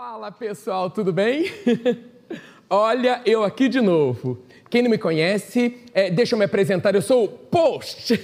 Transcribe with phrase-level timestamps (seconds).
[0.00, 1.46] Fala pessoal, tudo bem?
[2.70, 4.38] Olha, eu aqui de novo.
[4.70, 8.14] Quem não me conhece, é, deixa eu me apresentar, eu sou o Post.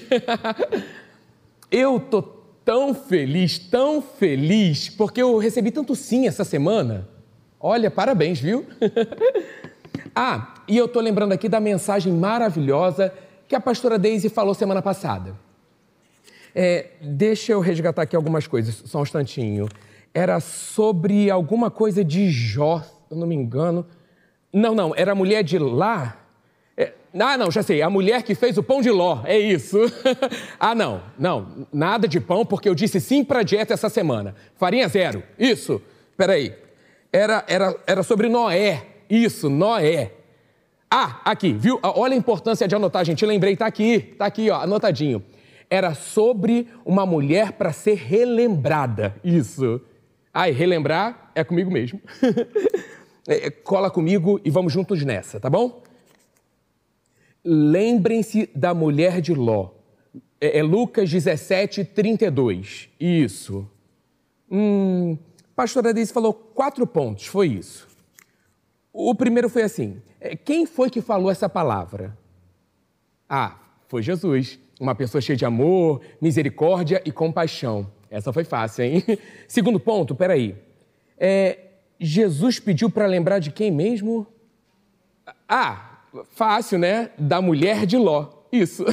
[1.73, 2.23] eu tô
[2.65, 7.09] tão feliz, tão feliz, porque eu recebi tanto sim essa semana.
[7.59, 8.65] Olha, parabéns, viu?
[10.15, 13.13] ah, e eu tô lembrando aqui da mensagem maravilhosa
[13.49, 15.35] que a pastora Daisy falou semana passada.
[16.55, 19.69] É, deixa eu resgatar aqui algumas coisas, só um instantinho.
[20.15, 23.85] Era sobre alguma coisa de Jó, se eu não me engano.
[24.53, 26.17] Não, não, era a mulher de lá.
[26.77, 29.79] É, ah, não, já sei, a mulher que fez o pão de ló, é isso.
[30.59, 34.37] ah, não, não, nada de pão, porque eu disse sim para dieta essa semana.
[34.55, 35.83] Farinha zero, isso.
[36.17, 36.55] Peraí,
[37.13, 40.13] era, era, era sobre Noé, isso, Noé.
[40.89, 41.81] Ah, aqui, viu?
[41.83, 43.27] Olha a importância de anotar, gente.
[43.27, 45.25] Lembrei, tá aqui, tá aqui, ó, anotadinho
[45.75, 49.15] era sobre uma mulher para ser relembrada.
[49.25, 49.81] Isso.
[50.37, 52.01] Ai, relembrar é comigo mesmo.
[53.27, 55.83] É, é, cola comigo e vamos juntos nessa, tá bom?
[57.43, 59.71] Lembrem-se da mulher de Ló.
[60.39, 62.91] É, é Lucas 17, 32.
[63.01, 63.67] Isso.
[64.51, 65.17] Hum,
[65.57, 67.89] pastora Deise falou quatro pontos, foi isso.
[68.93, 72.15] O primeiro foi assim: é, quem foi que falou essa palavra?
[73.27, 74.59] Ah, foi Jesus.
[74.79, 77.91] Uma pessoa cheia de amor, misericórdia e compaixão.
[78.15, 79.03] Essa foi fácil, hein?
[79.49, 80.55] Segundo ponto, peraí.
[81.19, 81.59] É,
[81.99, 84.25] Jesus pediu para lembrar de quem mesmo?
[85.49, 85.99] Ah,
[86.31, 87.11] fácil, né?
[87.19, 88.31] Da mulher de Ló.
[88.53, 88.85] Isso.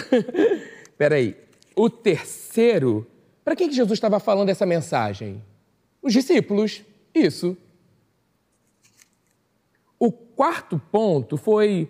[0.97, 1.37] peraí.
[1.75, 3.05] O terceiro,
[3.45, 5.39] para quem que Jesus estava falando essa mensagem?
[6.01, 6.81] Os discípulos.
[7.13, 7.55] Isso.
[9.99, 11.87] O quarto ponto foi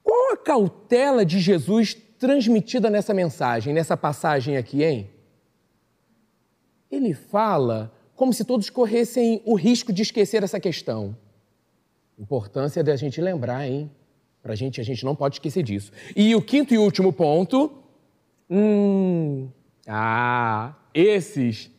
[0.00, 5.10] qual a cautela de Jesus transmitida nessa mensagem, nessa passagem aqui, hein?
[6.90, 11.16] Ele fala como se todos corressem o risco de esquecer essa questão.
[12.18, 13.90] Importância da gente lembrar, hein?
[14.42, 15.92] Pra gente, a gente não pode esquecer disso.
[16.16, 17.72] E o quinto e último ponto.
[18.50, 19.48] Hum.
[19.86, 21.70] Ah, esses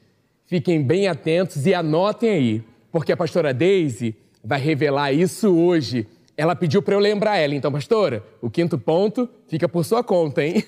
[0.45, 6.07] fiquem bem atentos e anotem aí, porque a pastora Daisy vai revelar isso hoje
[6.39, 10.41] ela pediu para eu lembrar ela, então, pastora, o quinto ponto fica por sua conta,
[10.41, 10.63] hein?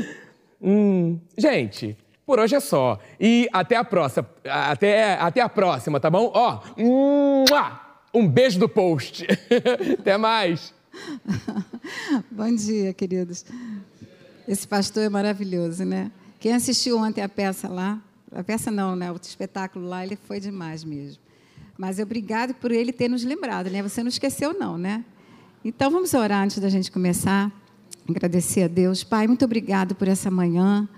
[0.58, 1.94] hum, gente,
[2.30, 2.96] por hoje é só.
[3.18, 4.24] E até a próxima.
[4.44, 6.30] Até, até a próxima, tá bom?
[6.32, 6.60] Ó,
[8.14, 9.26] um beijo do post.
[9.98, 10.72] até mais.
[12.30, 13.44] Bom dia, queridos.
[14.46, 16.12] Esse pastor é maravilhoso, né?
[16.38, 19.10] Quem assistiu ontem a peça lá, a peça não, né?
[19.10, 21.20] O espetáculo lá, ele foi demais mesmo.
[21.76, 23.82] Mas obrigado por ele ter nos lembrado, né?
[23.82, 25.04] Você não esqueceu, não, né?
[25.64, 27.50] Então vamos orar antes da gente começar.
[28.08, 29.02] Agradecer a Deus.
[29.02, 30.88] Pai, muito obrigado por essa manhã.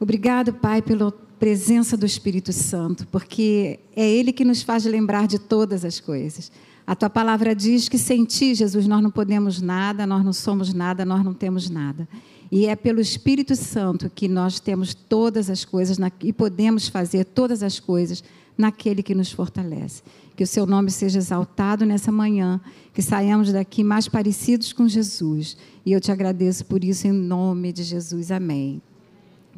[0.00, 5.38] Obrigado, Pai, pela presença do Espírito Santo, porque é Ele que nos faz lembrar de
[5.38, 6.50] todas as coisas.
[6.86, 10.72] A tua palavra diz que sem ti, Jesus, nós não podemos nada, nós não somos
[10.72, 12.08] nada, nós não temos nada.
[12.50, 17.62] E é pelo Espírito Santo que nós temos todas as coisas e podemos fazer todas
[17.62, 18.24] as coisas
[18.56, 20.02] naquele que nos fortalece.
[20.34, 22.60] Que o seu nome seja exaltado nessa manhã,
[22.94, 25.56] que saiamos daqui mais parecidos com Jesus.
[25.84, 28.30] E eu te agradeço por isso em nome de Jesus.
[28.30, 28.80] Amém.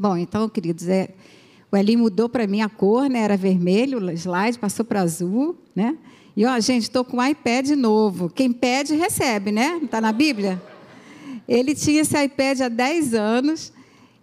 [0.00, 1.10] Bom, então, queridos, é,
[1.70, 3.18] o Eli mudou para mim a cor, né?
[3.18, 5.94] Era vermelho, o slide passou para azul, né?
[6.34, 8.30] E ó, gente, estou com o iPad novo.
[8.30, 9.78] Quem pede, recebe, né?
[9.82, 10.58] Está na Bíblia?
[11.46, 13.74] Ele tinha esse iPad há 10 anos.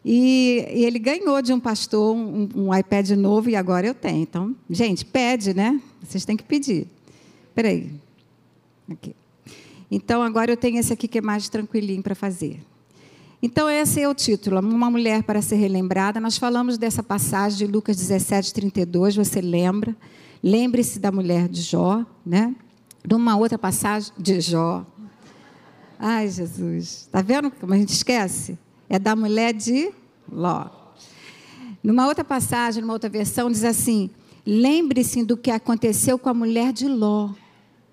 [0.04, 4.24] E, e, ele ganhou de um pastor um, um, iPad novo e agora eu tenho.
[4.24, 5.80] Então, gente, pede, né?
[6.02, 6.88] Vocês têm que pedir.
[7.54, 7.92] Peraí.
[8.90, 9.16] Aqui.
[9.92, 12.62] Então, agora eu tenho esse aqui que é mais tranquilinho para fazer.
[13.40, 16.20] Então, esse é o título, Uma Mulher para Ser Relembrada.
[16.20, 19.96] Nós falamos dessa passagem de Lucas 17, 32, você lembra?
[20.42, 22.56] Lembre-se da mulher de Jó, né?
[23.08, 24.84] Numa outra passagem de Jó.
[26.00, 27.02] Ai, Jesus.
[27.06, 28.58] Está vendo como a gente esquece?
[28.90, 29.92] É da mulher de
[30.32, 30.66] Ló.
[31.84, 34.10] Numa outra passagem, numa outra versão, diz assim:
[34.46, 37.30] lembre-se do que aconteceu com a mulher de Ló.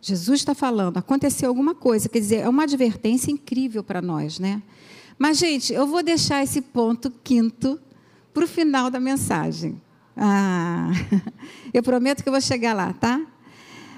[0.01, 4.63] Jesus está falando, aconteceu alguma coisa, quer dizer, é uma advertência incrível para nós, né?
[5.19, 7.81] Mas, gente, eu vou deixar esse ponto quinto
[8.33, 9.81] para o final da mensagem.
[10.17, 10.91] Ah,
[11.73, 13.21] eu prometo que eu vou chegar lá, tá?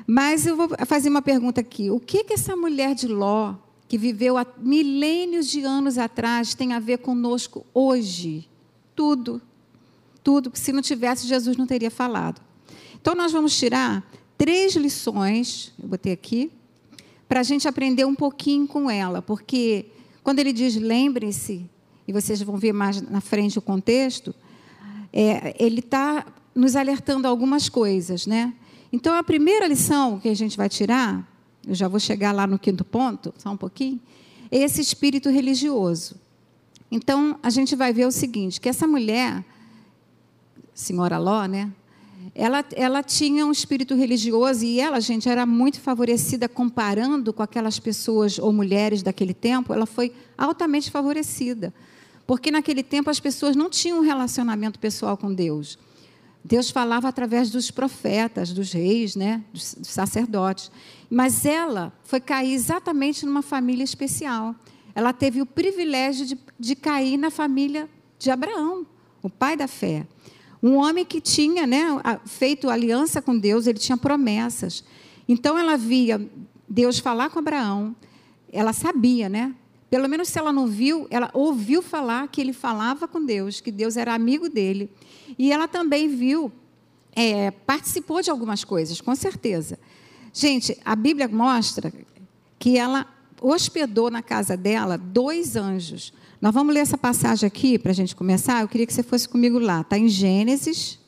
[0.06, 1.90] Mas eu vou fazer uma pergunta aqui.
[1.90, 3.54] O que, que essa mulher de Ló
[3.88, 8.48] que viveu há milênios de anos atrás tem a ver conosco hoje.
[8.94, 9.40] Tudo.
[10.22, 12.40] Tudo, que se não tivesse, Jesus não teria falado.
[13.00, 14.04] Então, nós vamos tirar
[14.36, 16.50] três lições, eu botei aqui,
[17.28, 19.86] para a gente aprender um pouquinho com ela, porque
[20.26, 21.70] quando ele diz lembrem-se,
[22.04, 24.34] e vocês vão ver mais na frente o contexto,
[25.12, 28.52] é, ele está nos alertando algumas coisas, né?
[28.92, 31.24] Então, a primeira lição que a gente vai tirar,
[31.64, 34.00] eu já vou chegar lá no quinto ponto, só um pouquinho,
[34.50, 36.16] é esse espírito religioso.
[36.90, 39.44] Então, a gente vai ver o seguinte, que essa mulher,
[40.74, 41.70] senhora Ló, né?
[42.34, 47.78] Ela, ela tinha um espírito religioso e ela, gente, era muito favorecida comparando com aquelas
[47.78, 51.72] pessoas ou mulheres daquele tempo, ela foi altamente favorecida.
[52.26, 55.78] Porque naquele tempo as pessoas não tinham um relacionamento pessoal com Deus.
[56.44, 60.70] Deus falava através dos profetas, dos reis, né, dos, sacerdotes.
[61.10, 64.54] Mas ela foi cair exatamente numa família especial.
[64.94, 67.88] Ela teve o privilégio de, de cair na família
[68.18, 68.86] de Abraão,
[69.22, 70.06] o pai da fé.
[70.62, 71.84] Um homem que tinha né,
[72.24, 74.84] feito aliança com Deus, ele tinha promessas.
[75.28, 76.28] Então ela via
[76.68, 77.94] Deus falar com Abraão,
[78.52, 79.54] ela sabia, né?
[79.88, 83.70] Pelo menos se ela não viu, ela ouviu falar que ele falava com Deus, que
[83.70, 84.90] Deus era amigo dele.
[85.38, 86.50] E ela também viu,
[87.14, 89.78] é, participou de algumas coisas, com certeza.
[90.32, 91.92] Gente, a Bíblia mostra
[92.58, 93.06] que ela
[93.40, 96.12] hospedou na casa dela dois anjos.
[96.40, 98.60] Nós vamos ler essa passagem aqui para a gente começar.
[98.60, 99.80] Eu queria que você fosse comigo lá.
[99.80, 100.98] Está em Gênesis.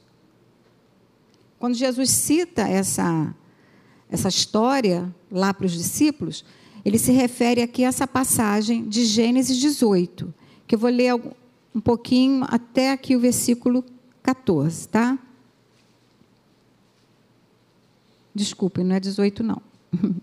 [1.58, 3.34] Quando Jesus cita essa,
[4.08, 6.44] essa história lá para os discípulos,
[6.84, 10.32] ele se refere aqui a essa passagem de Gênesis 18,
[10.66, 11.14] que eu vou ler
[11.74, 13.84] um pouquinho até aqui o versículo
[14.22, 15.18] 14, tá?
[18.34, 19.60] Desculpe, não é 18, não.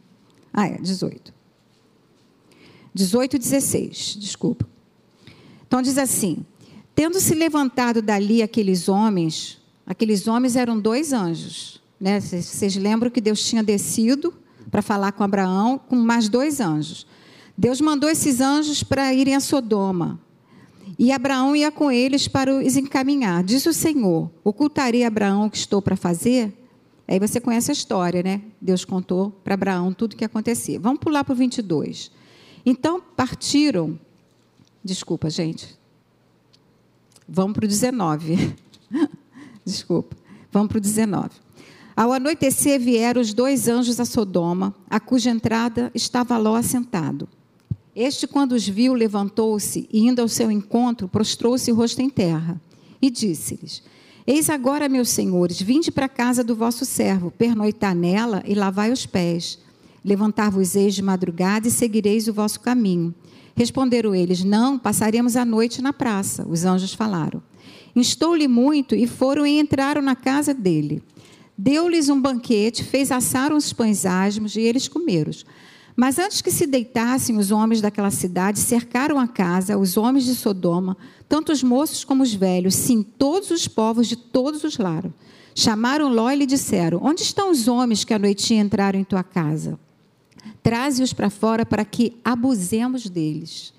[0.54, 1.34] ah, é, 18.
[2.94, 4.75] 18 e 16, desculpa.
[5.76, 6.38] Então diz assim:
[6.96, 11.82] Tendo se levantado dali aqueles homens, aqueles homens eram dois anjos.
[12.00, 12.22] Né?
[12.22, 14.34] Vocês lembram que Deus tinha descido
[14.72, 17.06] para falar com Abraão com mais dois anjos.
[17.58, 20.18] Deus mandou esses anjos para irem a Sodoma.
[20.98, 23.44] E Abraão ia com eles para os encaminhar.
[23.44, 26.54] Diz o Senhor: Ocultarei a Abraão o que estou para fazer?
[27.06, 28.42] Aí você conhece a história, né?
[28.62, 30.80] Deus contou para Abraão tudo o que acontecia.
[30.80, 32.14] Vamos pular para o 22.
[32.66, 34.00] Então partiram.
[34.86, 35.76] Desculpa, gente.
[37.28, 38.56] Vamos para o 19.
[39.66, 40.16] Desculpa.
[40.52, 41.30] Vamos para o 19.
[41.98, 47.28] Ao anoitecer vieram os dois anjos a Sodoma, a cuja entrada estava Ló assentado.
[47.96, 52.62] Este, quando os viu, levantou-se e, indo ao seu encontro, prostrou-se o rosto em terra
[53.02, 53.82] e disse-lhes:
[54.28, 58.92] Eis agora, meus senhores, vinde para a casa do vosso servo, pernoitar nela e lavai
[58.92, 59.58] os pés.
[60.04, 63.16] Levantar-vos-eis de madrugada e seguireis o vosso caminho.
[63.56, 66.46] Responderam eles: Não, passaremos a noite na praça.
[66.48, 67.42] Os anjos falaram.
[67.96, 71.02] Instou-lhe muito e foram e entraram na casa dele.
[71.58, 75.32] Deu-lhes um banquete, fez assar os pães asmos e eles comeram.
[75.96, 80.36] Mas antes que se deitassem, os homens daquela cidade cercaram a casa, os homens de
[80.36, 80.98] Sodoma,
[81.30, 85.12] tanto os moços como os velhos, sim, todos os povos de todos os lares.
[85.56, 89.24] Chamaram Ló e lhe disseram: Onde estão os homens que à noite entraram em tua
[89.24, 89.80] casa?
[90.64, 93.74] Traze-os para fora para que abusemos deles.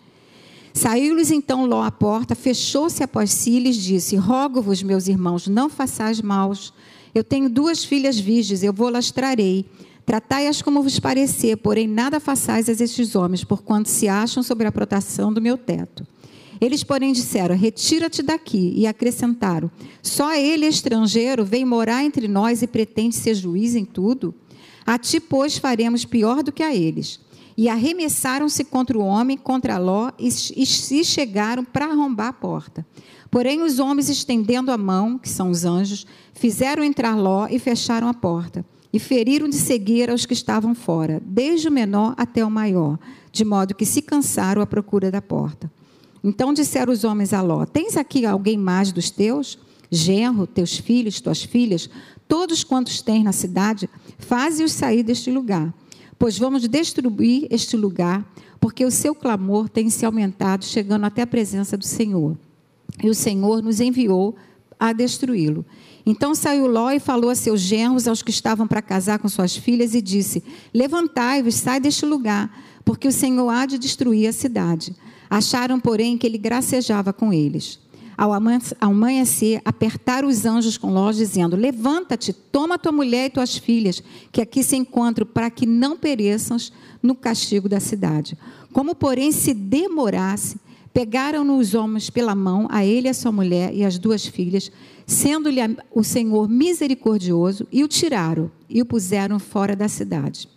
[0.73, 5.71] Saiu-lhes então Ló à porta, fechou-se após si e lhes disse: Rogo-vos, meus irmãos, não
[5.71, 6.73] façais maus.
[7.15, 9.65] Eu tenho duas filhas virgens, eu vou las trarei.
[10.05, 14.73] Tratai-as como vos parecer, porém nada façais a estes homens, porquanto se acham sobre a
[14.73, 16.07] proteção do meu teto.
[16.61, 18.73] Eles, porém, disseram: Retira-te daqui.
[18.77, 19.71] E acrescentaram:
[20.03, 24.35] Só ele, estrangeiro, vem morar entre nós e pretende ser juiz em tudo?
[24.87, 27.21] A ti, pois, faremos pior do que a eles.
[27.57, 32.87] E arremessaram-se contra o homem, contra Ló, e, e se chegaram para arrombar a porta.
[33.31, 38.09] Porém, os homens, estendendo a mão, que são os anjos, fizeram entrar Ló e fecharam
[38.09, 38.65] a porta
[38.97, 42.99] e feriram de cegueira os que estavam fora, desde o menor até o maior,
[43.31, 45.71] de modo que se cansaram à procura da porta.
[46.25, 49.59] Então disseram os homens a Ló: Tens aqui alguém mais dos teus?
[49.91, 51.91] Genro, teus filhos, tuas filhas,
[52.27, 55.73] todos quantos tens na cidade, faze-os sair deste lugar,
[56.19, 58.25] pois vamos destruir este lugar,
[58.61, 62.37] porque o seu clamor tem se aumentado, chegando até a presença do Senhor.
[63.03, 64.35] E o Senhor nos enviou
[64.79, 65.65] a destruí-lo.
[66.05, 69.57] Então saiu Ló e falou a seus genros, aos que estavam para casar com suas
[69.57, 70.43] filhas, e disse:
[70.73, 72.51] Levantai-vos, sai deste lugar,
[72.85, 74.95] porque o Senhor há de destruir a cidade.
[75.29, 77.81] Acharam, porém, que ele gracejava com eles.
[78.17, 84.03] Ao amanhecer, apertaram os anjos com Ló, dizendo: Levanta-te, toma tua mulher e tuas filhas,
[84.33, 86.57] que aqui se encontram, para que não pereçam
[87.03, 88.37] no castigo da cidade.
[88.73, 90.59] Como, porém, se demorasse,
[90.95, 94.73] pegaram-no os homens pela mão, a ele, a sua mulher e as duas filhas,
[95.07, 95.61] sendo-lhe
[95.95, 100.49] o Senhor misericordioso, e o tiraram e o puseram fora da cidade.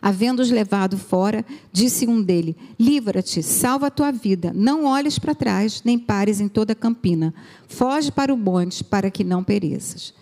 [0.00, 5.82] Havendo-os levado fora, disse um dele: Livra-te, salva a tua vida, não olhes para trás,
[5.84, 7.34] nem pares em toda a campina.
[7.66, 10.14] Foge para o monte, para que não pereças.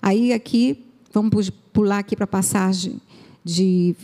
[0.00, 3.00] Aí aqui vamos pular aqui para a passagem
[3.44, 3.94] de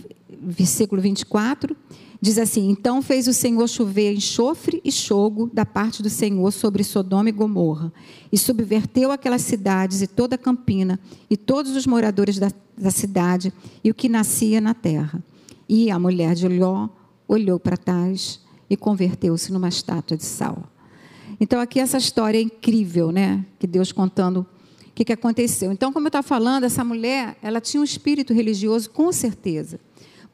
[0.41, 1.77] versículo 24.
[2.21, 6.83] Diz assim: Então fez o Senhor chover enxofre e chogo da parte do Senhor sobre
[6.83, 7.93] Sodoma e Gomorra,
[8.33, 10.99] e subverteu aquelas cidades e toda a campina,
[11.31, 13.53] e todos os moradores da, da cidade,
[13.85, 15.23] e o que nascia na terra.
[15.69, 16.89] E a mulher de Ló
[17.29, 20.65] olhou para trás e converteu-se numa estátua de sal.
[21.41, 23.45] Então, aqui essa história é incrível, né?
[23.59, 25.71] Que Deus contando o que, que aconteceu.
[25.71, 29.79] Então, como eu estava falando, essa mulher, ela tinha um espírito religioso, com certeza.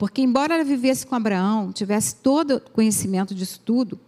[0.04, 3.98] Porque, embora ela vivesse com Abraão, tivesse todo conhecimento disso tudo,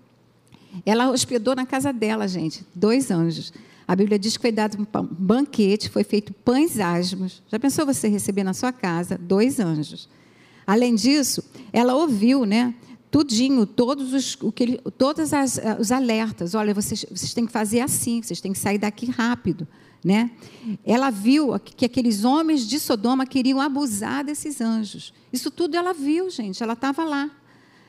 [0.84, 3.50] ela hospedou na casa dela, gente, dois anjos.
[3.88, 7.42] A Bíblia diz que foi dado um banquete, foi feito pães asmos.
[7.50, 10.06] Já pensou você receber na sua casa dois anjos?
[10.66, 12.74] Além disso, ela ouviu, né?
[13.10, 16.54] Tudinho, todos os, o que ele, todas as, eh, os alertas.
[16.54, 19.66] Olha, vocês, vocês têm que fazer assim, vocês têm que sair daqui rápido.
[20.04, 20.30] Né?
[20.84, 25.12] Ela viu que aqueles homens de Sodoma queriam abusar desses anjos.
[25.32, 27.30] Isso tudo ela viu, gente, ela estava lá.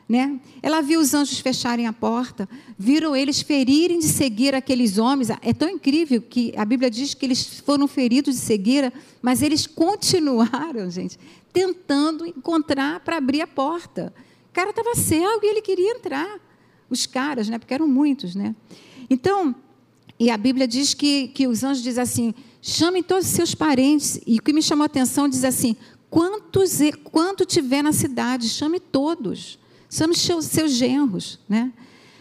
[0.09, 0.39] Né?
[0.63, 2.47] Ela viu os anjos fecharem a porta,
[2.77, 5.29] viram eles ferirem de seguir aqueles homens.
[5.41, 9.67] É tão incrível que a Bíblia diz que eles foram feridos de cegueira, mas eles
[9.67, 11.19] continuaram, gente,
[11.51, 14.13] tentando encontrar para abrir a porta.
[14.49, 16.39] O cara estava cego e ele queria entrar.
[16.89, 17.59] Os caras, né?
[17.59, 18.55] Porque eram muitos, né?
[19.09, 19.53] Então,
[20.19, 24.19] e a Bíblia diz que, que os anjos dizem assim: chamem todos os seus parentes.
[24.25, 25.75] E o que me chamou a atenção diz assim:
[26.09, 29.59] quantos quanto tiver na cidade, chame todos.
[29.89, 31.71] Chame seus, seus genros, né?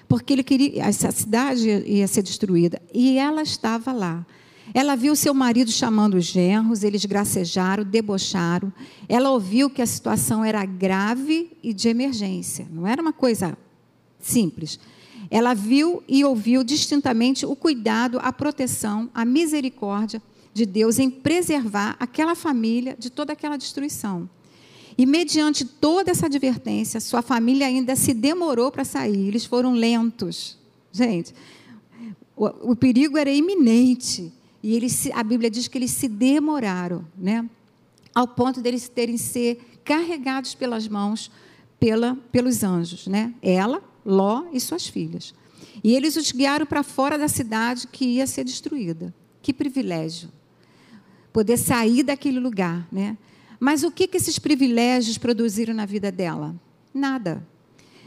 [0.08, 2.80] Porque ele queria, essa cidade ia ser destruída.
[2.94, 4.24] E ela estava lá.
[4.72, 8.72] Ela viu seu marido chamando os genros, eles gracejaram, debocharam.
[9.08, 13.56] Ela ouviu que a situação era grave e de emergência, não era uma coisa
[14.20, 14.78] simples.
[15.30, 21.96] Ela viu e ouviu distintamente o cuidado, a proteção, a misericórdia de Deus em preservar
[22.00, 24.28] aquela família de toda aquela destruição.
[24.96, 30.56] E mediante toda essa advertência, sua família ainda se demorou para sair, eles foram lentos.
[30.90, 31.34] Gente,
[32.34, 34.32] o, o perigo era iminente.
[34.62, 37.48] E eles, a Bíblia diz que eles se demoraram, né?
[38.16, 41.30] ao ponto deles terem ser carregados pelas mãos
[41.78, 43.06] pela, pelos anjos.
[43.06, 43.34] Né?
[43.42, 45.34] Ela, Ló e suas filhas.
[45.82, 49.12] E eles os guiaram para fora da cidade que ia ser destruída.
[49.42, 50.30] Que privilégio.
[51.32, 53.18] Poder sair daquele lugar, né?
[53.58, 56.54] Mas o que, que esses privilégios produziram na vida dela?
[56.94, 57.46] Nada.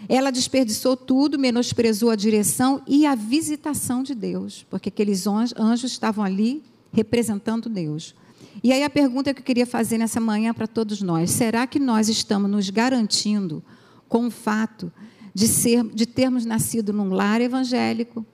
[0.08, 6.24] Ela desperdiçou tudo, menosprezou a direção e a visitação de Deus, porque aqueles anjos estavam
[6.24, 6.64] ali
[6.94, 8.16] representando Deus.
[8.64, 11.80] E aí a pergunta que eu queria fazer nessa manhã para todos nós: será que
[11.80, 13.64] nós estamos nos garantindo
[14.08, 14.92] com o fato
[15.40, 18.26] de, ser, de termos nascido num lar evangélico,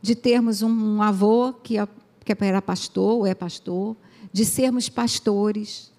[0.00, 1.86] de termos um, avô que, é,
[2.24, 3.94] que era pastor ou é pastor,
[4.32, 5.92] de sermos pastores,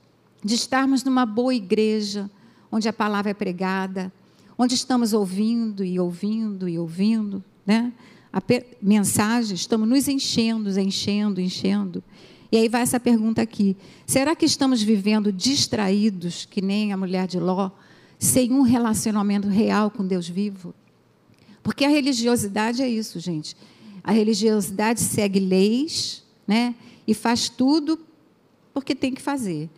[0.44, 2.28] de estarmos numa boa igreja,
[2.72, 4.12] onde a palavra é pregada,
[4.58, 7.94] onde estamos ouvindo e ouvindo e ouvindo, né?
[8.34, 8.42] A
[8.82, 12.04] mensagem, estamos nos enchendo, enchendo, enchendo.
[12.52, 17.28] E aí vai essa pergunta aqui: será que estamos vivendo distraídos, que nem a mulher
[17.28, 17.70] de Ló,
[18.20, 20.74] sem um relacionamento real com Deus vivo.
[21.62, 23.56] Porque a religiosidade é isso, gente.
[24.04, 26.76] A religiosidade segue leis, né?
[27.06, 28.00] E faz tudo
[28.74, 29.70] porque tem que fazer.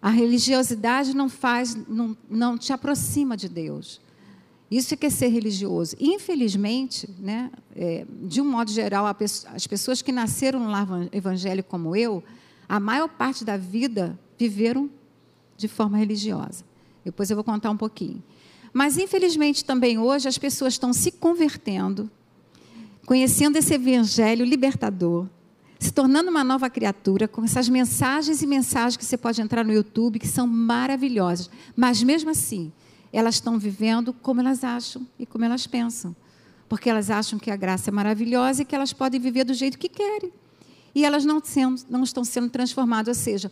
[0.00, 4.00] A religiosidade não faz, não, não te aproxima de Deus.
[4.70, 5.96] Isso é que é ser religioso.
[5.98, 11.96] Infelizmente, né, é, de um modo geral, as pessoas que nasceram no lar evangélico como
[11.96, 12.22] eu,
[12.68, 14.90] a maior parte da vida viveram
[15.56, 16.67] de forma religiosa.
[17.04, 18.22] Depois eu vou contar um pouquinho.
[18.72, 22.10] Mas, infelizmente, também hoje as pessoas estão se convertendo,
[23.06, 25.26] conhecendo esse evangelho libertador,
[25.78, 29.72] se tornando uma nova criatura, com essas mensagens e mensagens que você pode entrar no
[29.72, 31.48] YouTube, que são maravilhosas.
[31.76, 32.72] Mas, mesmo assim,
[33.12, 36.14] elas estão vivendo como elas acham e como elas pensam.
[36.68, 39.78] Porque elas acham que a graça é maravilhosa e que elas podem viver do jeito
[39.78, 40.32] que querem.
[40.94, 43.50] E elas não, sendo, não estão sendo transformadas, ou seja,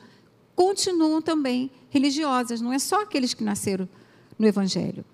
[0.56, 3.86] continuam também religiosas, não é só aqueles que nasceram
[4.38, 5.04] no Evangelho.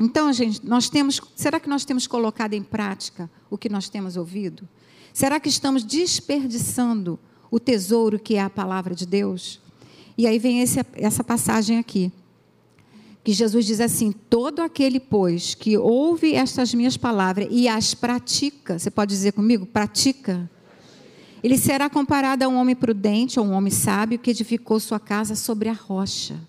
[0.00, 4.16] Então, gente, nós temos, será que nós temos colocado em prática o que nós temos
[4.16, 4.66] ouvido?
[5.12, 7.18] Será que estamos desperdiçando
[7.50, 9.60] o tesouro que é a palavra de Deus?
[10.16, 12.10] E aí vem esse, essa passagem aqui,
[13.22, 18.78] que Jesus diz assim: Todo aquele, pois, que ouve estas minhas palavras e as pratica,
[18.78, 19.66] você pode dizer comigo?
[19.66, 20.50] Pratica
[21.44, 25.34] ele será comparado a um homem prudente, a um homem sábio que edificou sua casa
[25.34, 26.40] sobre a rocha.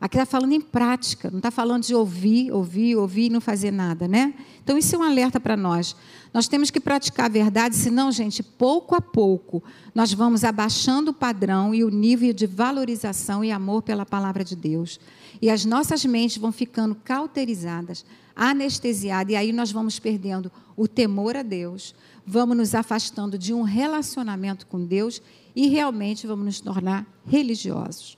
[0.00, 3.70] Aqui está falando em prática, não está falando de ouvir, ouvir, ouvir e não fazer
[3.70, 4.34] nada, né?
[4.60, 5.94] Então, isso é um alerta para nós.
[6.34, 9.62] Nós temos que praticar a verdade, senão, gente, pouco a pouco,
[9.94, 14.56] nós vamos abaixando o padrão e o nível de valorização e amor pela palavra de
[14.56, 14.98] Deus.
[15.40, 18.04] E as nossas mentes vão ficando cauterizadas,
[18.34, 21.94] anestesiadas, e aí nós vamos perdendo o temor a Deus,
[22.26, 25.20] vamos nos afastando de um relacionamento com Deus
[25.54, 28.16] e realmente vamos nos tornar religiosos.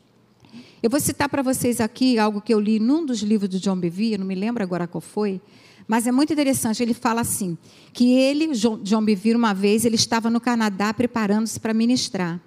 [0.83, 3.77] Eu vou citar para vocês aqui algo que eu li num dos livros do John
[3.77, 5.41] Bevere, não me lembro agora qual foi,
[5.87, 6.83] mas é muito interessante.
[6.83, 7.57] Ele fala assim:
[7.93, 8.49] que ele,
[8.83, 12.41] John Bevere, uma vez, ele estava no Canadá preparando-se para ministrar.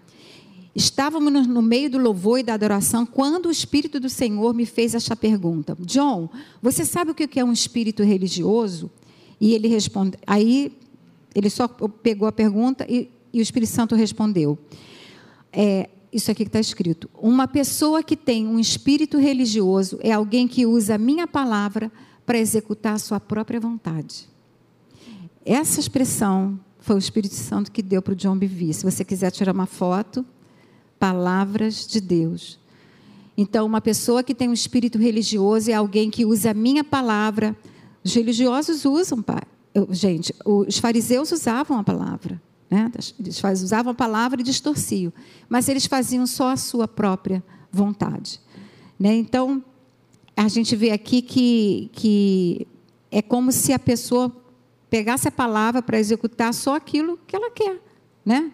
[0.75, 4.93] Estávamos no meio do louvor e da adoração quando o Espírito do Senhor me fez
[4.93, 6.29] esta pergunta: John,
[6.61, 8.91] você sabe o que é um espírito religioso?
[9.41, 10.17] E ele responde.
[10.25, 10.71] Aí
[11.37, 14.57] ele só pegou a pergunta e, e o Espírito Santo respondeu.
[15.53, 17.07] É, isso aqui que está escrito.
[17.13, 21.91] Uma pessoa que tem um espírito religioso é alguém que usa a minha palavra
[22.25, 24.27] para executar a sua própria vontade.
[25.45, 28.73] Essa expressão foi o Espírito Santo que deu para o John Bevere.
[28.73, 30.25] Se você quiser tirar uma foto,
[30.97, 32.59] palavras de Deus.
[33.37, 37.55] Então, uma pessoa que tem um espírito religioso é alguém que usa a minha palavra.
[38.03, 39.43] Os religiosos usam, pai.
[39.89, 42.41] Gente, os fariseus usavam a palavra.
[42.69, 42.91] Né?
[43.19, 45.11] Eles usavam a palavra e distorciam.
[45.47, 48.39] Mas eles faziam só a sua própria vontade.
[48.99, 49.15] Né?
[49.15, 49.63] Então,
[50.35, 52.67] a gente vê aqui que, que
[53.11, 54.31] é como se a pessoa
[54.89, 57.81] pegasse a palavra para executar só aquilo que ela quer,
[58.25, 58.51] né?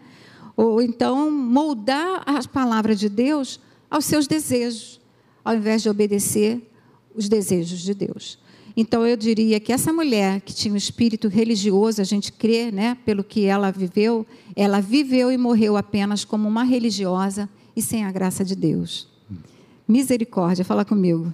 [0.55, 4.99] Ou então moldar a palavra de Deus aos seus desejos,
[5.43, 6.71] ao invés de obedecer
[7.15, 8.39] os desejos de Deus.
[8.75, 12.97] Então eu diria que essa mulher que tinha um espírito religioso, a gente crê, né,
[13.05, 14.25] pelo que ela viveu,
[14.55, 19.07] ela viveu e morreu apenas como uma religiosa e sem a graça de Deus.
[19.87, 21.33] Misericórdia, fala comigo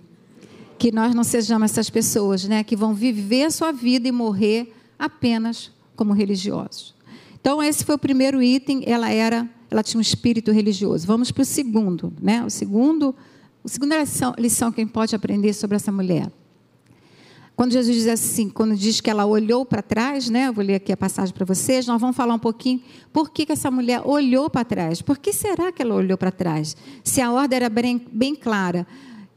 [0.77, 4.73] que nós não sejamos essas pessoas, né, que vão viver a sua vida e morrer
[4.97, 6.95] apenas como religiosos.
[7.39, 11.05] Então esse foi o primeiro item, ela era, ela tinha um espírito religioso.
[11.05, 12.43] Vamos para o segundo, né?
[12.45, 13.13] O segundo,
[13.63, 16.31] a segunda lição, lição que a gente pode aprender sobre essa mulher.
[17.59, 20.47] Quando Jesus diz assim, quando diz que ela olhou para trás, né?
[20.47, 21.85] Eu vou ler aqui a passagem para vocês.
[21.85, 25.01] Nós vamos falar um pouquinho por que, que essa mulher olhou para trás.
[25.01, 26.77] Por que será que ela olhou para trás?
[27.03, 28.87] Se a ordem era bem, bem clara,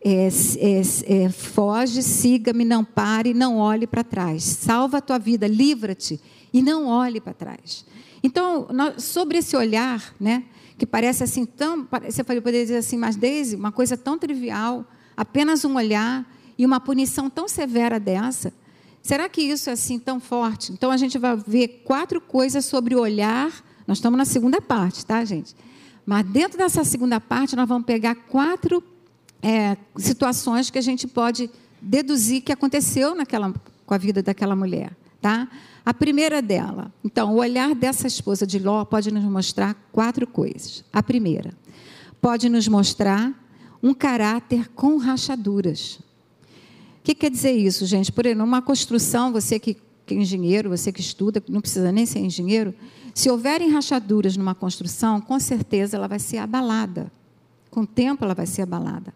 [0.00, 4.44] é, é, é, foge, siga-me, não pare, não olhe para trás.
[4.44, 6.20] Salva a tua vida, livra-te
[6.52, 7.84] e não olhe para trás.
[8.22, 10.44] Então, nós, sobre esse olhar, né,
[10.78, 15.64] que parece assim tão, você poderia dizer assim, mas Deise, uma coisa tão trivial, apenas
[15.64, 16.24] um olhar
[16.62, 18.52] e uma punição tão severa dessa,
[19.02, 20.70] será que isso é assim tão forte?
[20.70, 23.50] Então, a gente vai ver quatro coisas sobre o olhar.
[23.84, 25.56] Nós estamos na segunda parte, tá, gente?
[26.06, 28.80] Mas dentro dessa segunda parte, nós vamos pegar quatro
[29.42, 33.52] é, situações que a gente pode deduzir que aconteceu naquela,
[33.84, 34.96] com a vida daquela mulher.
[35.20, 35.48] Tá?
[35.84, 40.84] A primeira dela, então, o olhar dessa esposa de Ló pode nos mostrar quatro coisas.
[40.92, 41.52] A primeira,
[42.20, 43.34] pode nos mostrar
[43.82, 45.98] um caráter com rachaduras.
[47.02, 48.12] O que quer dizer isso, gente?
[48.12, 52.06] Por exemplo, numa construção, você que, que é engenheiro, você que estuda, não precisa nem
[52.06, 52.72] ser engenheiro,
[53.12, 57.10] se houverem rachaduras numa construção, com certeza ela vai ser abalada.
[57.72, 59.12] Com o tempo ela vai ser abalada.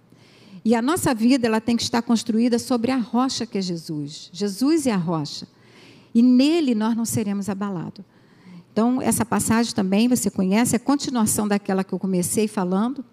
[0.65, 4.31] E a nossa vida ela tem que estar construída sobre a rocha que é Jesus.
[4.33, 5.47] Jesus é a rocha.
[6.13, 8.05] E nele nós não seremos abalados.
[8.73, 13.05] Então, essa passagem também você conhece, é a continuação daquela que eu comecei falando,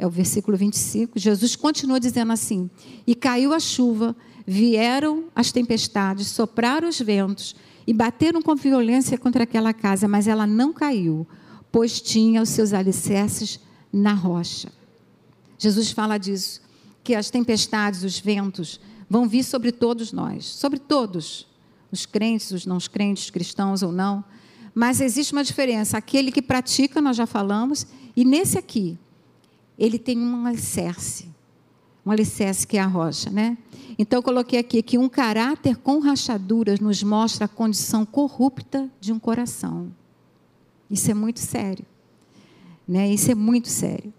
[0.00, 1.18] é o versículo 25.
[1.18, 2.70] Jesus continua dizendo assim:
[3.06, 7.54] E caiu a chuva, vieram as tempestades, sopraram os ventos
[7.86, 11.26] e bateram com violência contra aquela casa, mas ela não caiu,
[11.70, 13.60] pois tinha os seus alicerces
[13.92, 14.72] na rocha.
[15.58, 16.62] Jesus fala disso
[17.04, 21.46] que as tempestades, os ventos vão vir sobre todos nós, sobre todos,
[21.92, 24.24] os crentes, os não crentes, cristãos ou não.
[24.74, 25.98] Mas existe uma diferença.
[25.98, 27.86] Aquele que pratica, nós já falamos,
[28.16, 28.98] e nesse aqui,
[29.80, 31.26] ele tem um alicerce.
[32.04, 33.56] Um alicerce que é a rocha, né?
[33.98, 39.12] Então, eu coloquei aqui que um caráter com rachaduras nos mostra a condição corrupta de
[39.12, 39.90] um coração.
[40.90, 41.84] Isso é muito sério.
[42.86, 43.10] Né?
[43.10, 44.12] Isso é muito sério.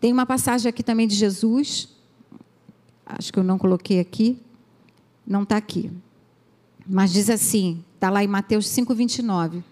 [0.00, 1.88] Tem uma passagem aqui também de Jesus,
[3.04, 4.38] acho que eu não coloquei aqui,
[5.26, 5.90] não está aqui.
[6.86, 9.62] Mas diz assim, está lá em Mateus 5, 29.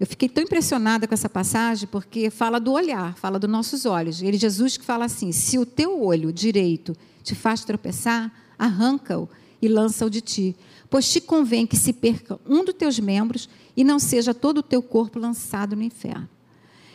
[0.00, 4.22] Eu fiquei tão impressionada com essa passagem porque fala do olhar, fala dos nossos olhos.
[4.22, 9.28] Ele Jesus que fala assim: se o teu olho direito te faz tropeçar, arranca-o
[9.60, 10.56] e lança-o de ti,
[10.88, 14.62] pois te convém que se perca um dos teus membros e não seja todo o
[14.62, 16.28] teu corpo lançado no inferno.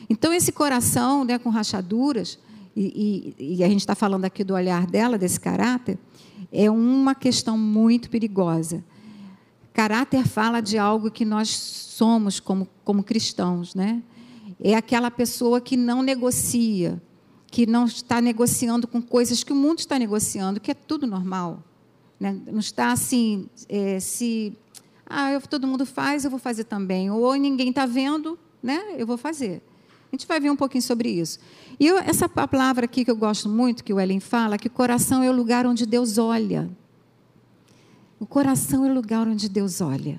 [0.09, 2.39] Então esse coração, né, com rachaduras,
[2.75, 5.97] e, e, e a gente está falando aqui do olhar dela, desse caráter,
[6.51, 8.83] é uma questão muito perigosa.
[9.73, 14.03] Caráter fala de algo que nós somos como, como cristãos, né?
[14.59, 17.01] É aquela pessoa que não negocia,
[17.47, 21.63] que não está negociando com coisas que o mundo está negociando, que é tudo normal.
[22.19, 22.39] Né?
[22.51, 24.55] Não está assim, é, se
[25.05, 27.12] ah, eu, todo mundo faz, eu vou fazer também.
[27.12, 28.81] Ou ninguém está vendo, né?
[28.97, 29.62] eu vou fazer.
[30.12, 31.39] A gente vai ver um pouquinho sobre isso.
[31.79, 35.23] E eu, essa palavra aqui que eu gosto muito, que o Ellen fala, que coração
[35.23, 36.69] é o lugar onde Deus olha.
[38.23, 40.17] O coração é o lugar onde Deus olha.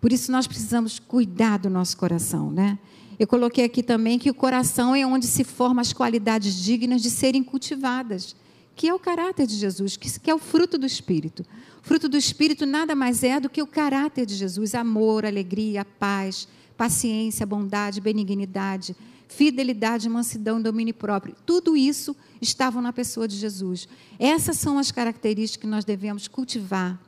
[0.00, 2.78] Por isso nós precisamos cuidar do nosso coração, né?
[3.18, 7.10] Eu coloquei aqui também que o coração é onde se formam as qualidades dignas de
[7.10, 8.34] serem cultivadas,
[8.74, 11.44] que é o caráter de Jesus, que é o fruto do Espírito.
[11.82, 15.84] O fruto do Espírito nada mais é do que o caráter de Jesus: amor, alegria,
[15.84, 18.96] paz, paciência, bondade, benignidade,
[19.28, 21.36] fidelidade, mansidão, domínio próprio.
[21.44, 23.86] Tudo isso estava na pessoa de Jesus.
[24.18, 26.98] Essas são as características que nós devemos cultivar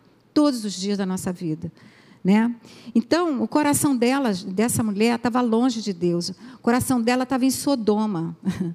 [0.41, 1.71] todos os dias da nossa vida.
[2.25, 2.55] Né?
[2.95, 6.31] Então, o coração dela, dessa mulher, estava longe de Deus.
[6.31, 8.35] O coração dela estava em Sodoma.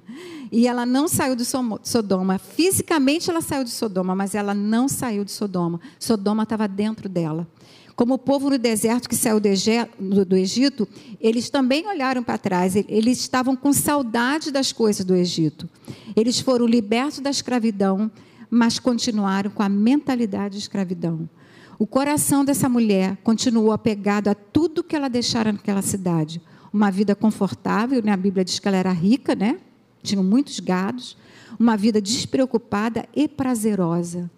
[0.52, 2.38] E ela não saiu de Sodoma.
[2.38, 5.80] Fisicamente ela saiu de Sodoma, mas ela não saiu de Sodoma.
[5.98, 7.48] Sodoma estava dentro dela.
[7.96, 10.86] Como o povo no deserto que saiu do Egito,
[11.20, 12.76] eles também olharam para trás.
[12.76, 15.68] Eles estavam com saudade das coisas do Egito.
[16.14, 18.08] Eles foram libertos da escravidão,
[18.48, 21.28] mas continuaram com a mentalidade de escravidão.
[21.78, 26.40] O coração dessa mulher continuou apegado a tudo que ela deixara naquela cidade.
[26.72, 28.12] Uma vida confortável, né?
[28.12, 29.58] a Bíblia diz que ela era rica, né?
[30.02, 31.16] tinham muitos gados.
[31.58, 34.30] Uma vida despreocupada e prazerosa.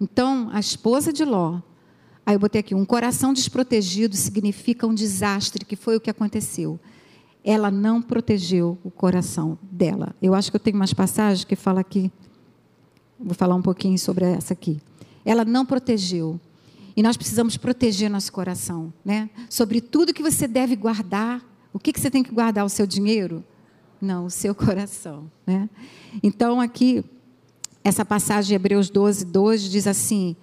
[0.00, 1.60] Então, a esposa de Ló,
[2.24, 6.78] aí eu botei aqui, um coração desprotegido significa um desastre, que foi o que aconteceu.
[7.44, 10.14] Ela não protegeu o coração dela.
[10.22, 12.12] Eu acho que eu tenho umas passagens que fala aqui,
[13.18, 14.80] vou falar um pouquinho sobre essa aqui
[15.28, 16.40] ela não protegeu.
[16.96, 19.28] E nós precisamos proteger nosso coração, né?
[19.50, 21.44] Sobre tudo que você deve guardar.
[21.70, 22.64] O que, que você tem que guardar?
[22.64, 23.44] O seu dinheiro?
[24.00, 25.68] Não, o seu coração, né?
[26.22, 27.04] Então, aqui,
[27.84, 30.34] essa passagem de Hebreus 12, 2 diz assim: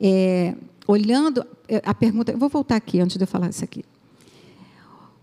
[0.00, 0.54] é,
[0.86, 3.84] olhando, é, a pergunta, eu vou voltar aqui antes de eu falar isso aqui.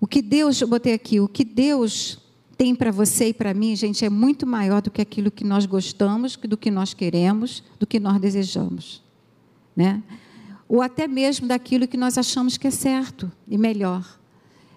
[0.02, 2.20] O que Deus, eu botei aqui, o que Deus
[2.58, 5.66] tem para você e para mim, gente, é muito maior do que aquilo que nós
[5.66, 9.04] gostamos, do que nós queremos, do que nós desejamos,
[9.76, 10.02] né?
[10.68, 14.20] Ou até mesmo daquilo que nós achamos que é certo e melhor.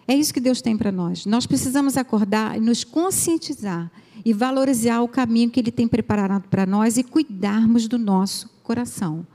[0.06, 1.24] É isso que Deus tem para nós.
[1.24, 3.90] Nós precisamos acordar e nos conscientizar
[4.24, 9.26] e valorizar o caminho que Ele tem preparado para nós e cuidarmos do nosso coração.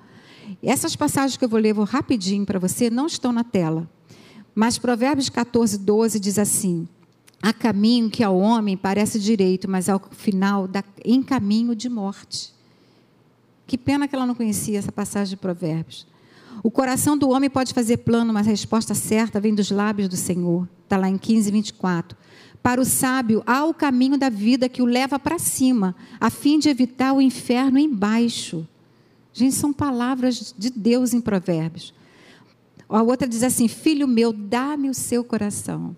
[0.61, 3.89] Essas passagens que eu vou ler vou rapidinho para você não estão na tela.
[4.53, 6.87] Mas Provérbios 14, 12 diz assim:
[7.41, 12.53] Há caminho que ao homem parece direito, mas ao final dá em caminho de morte.
[13.67, 16.07] Que pena que ela não conhecia essa passagem de Provérbios.
[16.63, 20.17] O coração do homem pode fazer plano, mas a resposta certa vem dos lábios do
[20.17, 20.67] Senhor.
[20.83, 22.17] Está lá em 15, 24.
[22.61, 26.57] Para o sábio, há o caminho da vida que o leva para cima, a fim
[26.57, 28.67] de evitar o inferno embaixo.
[29.31, 31.93] Gente, são palavras de Deus em Provérbios.
[32.89, 35.95] A outra diz assim: Filho meu, dá-me o seu coração.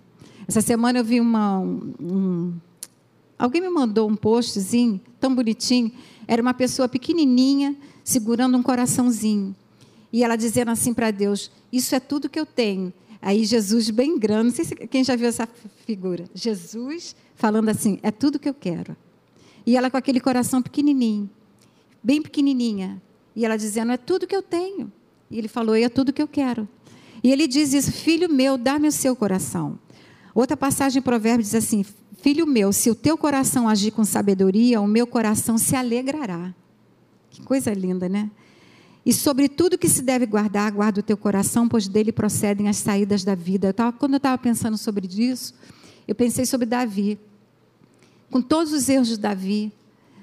[0.48, 1.58] Essa semana eu vi uma.
[1.60, 2.54] Um,
[3.38, 5.92] alguém me mandou um postzinho tão bonitinho.
[6.26, 9.54] Era uma pessoa pequenininha segurando um coraçãozinho.
[10.10, 12.90] E ela dizendo assim para Deus: Isso é tudo que eu tenho.
[13.20, 15.46] Aí Jesus, bem grande, não sei se quem já viu essa
[15.84, 16.24] figura.
[16.34, 18.96] Jesus falando assim: É tudo que eu quero.
[19.66, 21.28] E ela com aquele coração pequenininho,
[22.02, 23.02] bem pequenininha.
[23.36, 24.90] E ela dizendo: É tudo que eu tenho.
[25.30, 26.66] E ele falou: É tudo que eu quero.
[27.22, 29.78] E ele diz isso: Filho meu, dá-me o seu coração.
[30.38, 31.84] Outra passagem em Provérbios diz assim:
[32.22, 36.54] Filho meu, se o teu coração agir com sabedoria, o meu coração se alegrará.
[37.28, 38.30] Que coisa linda, né?
[39.04, 42.76] E sobre tudo que se deve guardar, guarda o teu coração, pois dele procedem as
[42.76, 43.66] saídas da vida.
[43.66, 45.54] Eu tava, quando eu estava pensando sobre isso,
[46.06, 47.18] eu pensei sobre Davi.
[48.30, 49.72] Com todos os erros de Davi,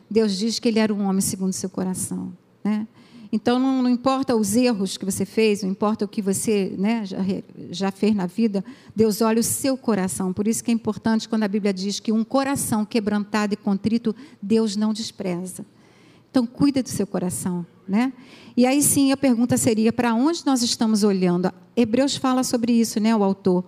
[0.10, 2.32] Deus diz que ele era um homem segundo seu coração.
[2.63, 2.88] Né?
[3.36, 7.06] Então, não, não, importa os erros que você fez, não importa o que você né,
[7.06, 7.17] já,
[7.69, 8.63] já fez na vida,
[8.95, 10.32] Deus olha o seu coração.
[10.32, 14.15] Por isso que é importante quando a Bíblia diz que um coração quebrantado e contrito,
[14.41, 15.65] Deus não despreza.
[16.32, 17.65] Então, cuida do seu coração.
[17.86, 18.13] Né?
[18.56, 21.52] E aí sim, a pergunta seria: para onde nós estamos olhando?
[21.76, 23.65] Hebreus fala sobre isso, né, o autor.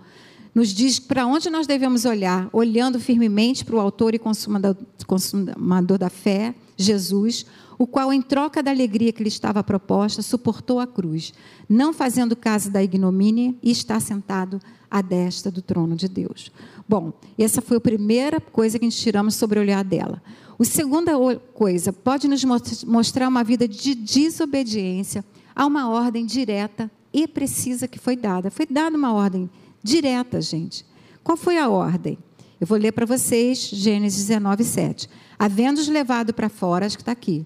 [0.56, 5.98] Nos diz para onde nós devemos olhar, olhando firmemente para o autor e consumador, consumador
[5.98, 7.46] da fé, Jesus,
[7.78, 11.34] o qual, em troca da alegria que lhe estava proposta, suportou a cruz,
[11.70, 14.60] não fazendo caso da ignomínia, e está sentado
[14.90, 16.52] à destra do trono de Deus.
[16.88, 20.22] Bom, essa foi a primeira coisa que a gente tiramos sobre o olhar dela.
[20.60, 21.12] A segunda
[21.54, 22.44] coisa, pode nos
[22.84, 25.24] mostrar uma vida de desobediência
[25.56, 28.50] a uma ordem direta e precisa que foi dada.
[28.50, 29.50] Foi dada uma ordem
[29.84, 30.86] direta, gente.
[31.24, 32.18] Qual foi a ordem?
[32.60, 35.10] Eu vou ler para vocês Gênesis 19, 7.
[35.38, 37.46] Havendo-os levado para fora, acho que está aqui.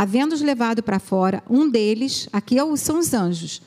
[0.00, 3.60] Havendo-os levado para fora, um deles, aqui é são os anjos,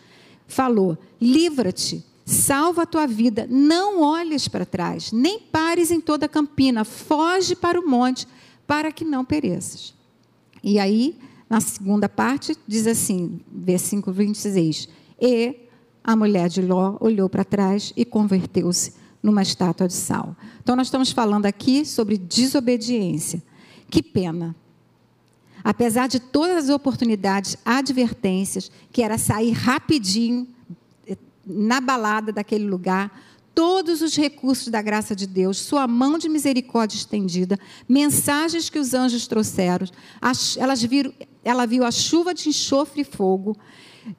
[0.48, 6.28] falou: Livra-te, salva a tua vida, não olhes para trás, nem pares em toda a
[6.28, 8.28] campina, foge para o monte,
[8.66, 9.94] para que não pereças.
[10.64, 11.16] E aí,
[11.48, 14.90] na segunda parte, diz assim, versículo 26,
[15.22, 15.56] e
[16.04, 20.36] a mulher de Ló olhou para trás e converteu-se numa estátua de sal.
[20.64, 23.40] Então, nós estamos falando aqui sobre desobediência.
[23.88, 24.56] Que pena.
[25.64, 30.48] Apesar de todas as oportunidades, advertências, que era sair rapidinho
[31.08, 33.12] eh, na balada daquele lugar,
[33.56, 38.94] todos os recursos da graça de Deus, sua mão de misericórdia estendida, mensagens que os
[38.94, 39.88] anjos trouxeram,
[40.58, 43.56] elas viram, ela viu a chuva de enxofre e fogo,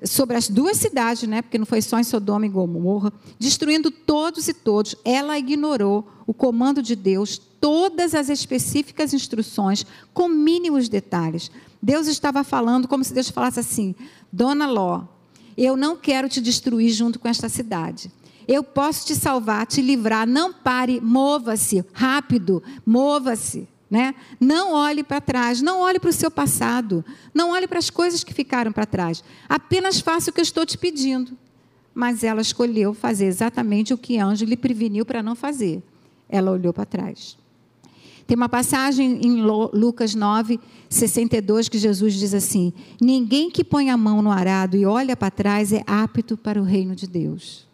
[0.03, 4.49] sobre as duas cidades, né, porque não foi só em Sodoma e Gomorra, destruindo todos
[4.49, 4.97] e todos.
[5.05, 11.51] Ela ignorou o comando de Deus, todas as específicas instruções, com mínimos detalhes.
[11.83, 13.95] Deus estava falando como se Deus falasse assim:
[14.31, 15.05] Dona Ló,
[15.57, 18.13] eu não quero te destruir junto com esta cidade.
[18.47, 20.27] Eu posso te salvar, te livrar.
[20.27, 23.67] Não pare, mova-se, rápido, mova-se.
[23.91, 24.15] Né?
[24.39, 28.23] Não olhe para trás, não olhe para o seu passado, não olhe para as coisas
[28.23, 29.25] que ficaram para trás.
[29.49, 31.33] Apenas faça o que eu estou te pedindo.
[31.95, 35.83] Mas ela escolheu fazer exatamente o que anjo lhe preveniu para não fazer.
[36.29, 37.43] Ela olhou para trás.
[38.27, 40.59] Tem uma passagem em Lucas 9,
[40.89, 45.31] 62 que Jesus diz assim: Ninguém que põe a mão no arado e olha para
[45.31, 47.67] trás é apto para o reino de Deus.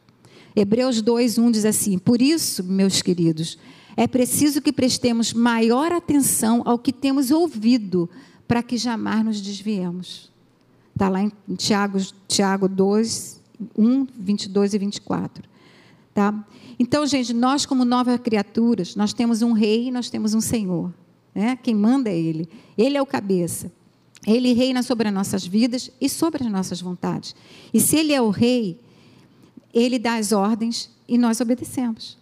[0.55, 3.59] Hebreus 2, 1 diz assim: Por isso, meus queridos,
[3.97, 8.11] é preciso que prestemos maior atenção ao que temos ouvido,
[8.49, 10.31] para que jamais nos desviemos.
[10.93, 13.41] Está lá em Tiago, Tiago 2,
[13.79, 15.45] 1, 22 e 24.
[16.13, 16.47] Tá?
[16.83, 20.91] Então, gente, nós como novas criaturas, nós temos um rei e nós temos um senhor.
[21.35, 21.59] Né?
[21.63, 22.49] Quem manda é ele.
[22.77, 23.71] Ele é o cabeça.
[24.27, 27.37] Ele reina sobre as nossas vidas e sobre as nossas vontades.
[27.75, 28.81] E se ele é o rei,
[29.75, 32.17] ele dá as ordens e nós obedecemos.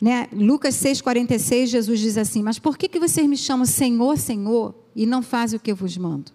[0.00, 0.28] Né?
[0.32, 5.04] Lucas 6,46, Jesus diz assim: Mas por que, que vocês me chamam Senhor, Senhor e
[5.04, 6.32] não fazem o que eu vos mando?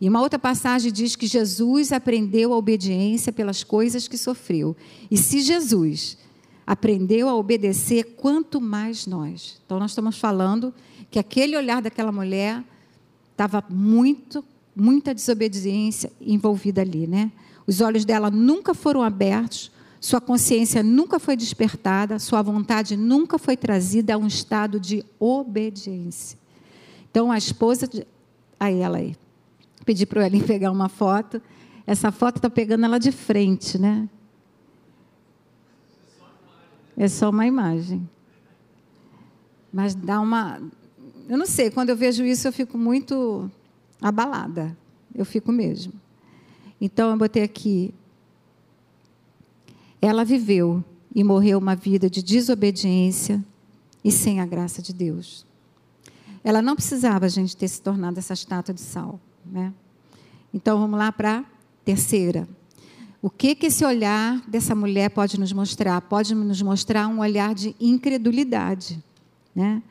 [0.00, 4.74] E uma outra passagem diz que Jesus aprendeu a obediência pelas coisas que sofreu.
[5.10, 6.16] E se Jesus
[6.72, 9.60] aprendeu a obedecer, quanto mais nós.
[9.66, 10.72] Então, nós estamos falando
[11.10, 12.62] que aquele olhar daquela mulher
[13.32, 14.44] estava muito,
[14.76, 17.32] muita desobediência envolvida ali, né?
[17.66, 23.54] Os olhos dela nunca foram abertos sua consciência nunca foi despertada, sua vontade nunca foi
[23.54, 26.38] trazida a um estado de obediência.
[27.10, 27.86] Então, a esposa.
[27.86, 28.06] De...
[28.58, 29.14] Aí, ela aí.
[29.84, 31.42] Pedi para ela pegar uma foto.
[31.86, 34.08] Essa foto está pegando ela de frente, né?
[37.00, 38.06] É só uma imagem.
[39.72, 40.60] Mas dá uma.
[41.26, 43.50] Eu não sei, quando eu vejo isso, eu fico muito
[44.02, 44.76] abalada.
[45.14, 45.94] Eu fico mesmo.
[46.78, 47.94] Então, eu botei aqui
[50.00, 50.82] ela viveu
[51.14, 53.44] e morreu uma vida de desobediência
[54.02, 55.44] e sem a graça de Deus.
[56.42, 59.20] Ela não precisava, gente, ter se tornado essa estátua de sal.
[59.44, 59.74] Né?
[60.54, 61.44] Então vamos lá para a
[61.84, 62.48] terceira.
[63.22, 66.00] O que, que esse olhar dessa mulher pode nos mostrar?
[66.00, 69.02] Pode nos mostrar um olhar de incredulidade.
[69.54, 69.82] Né?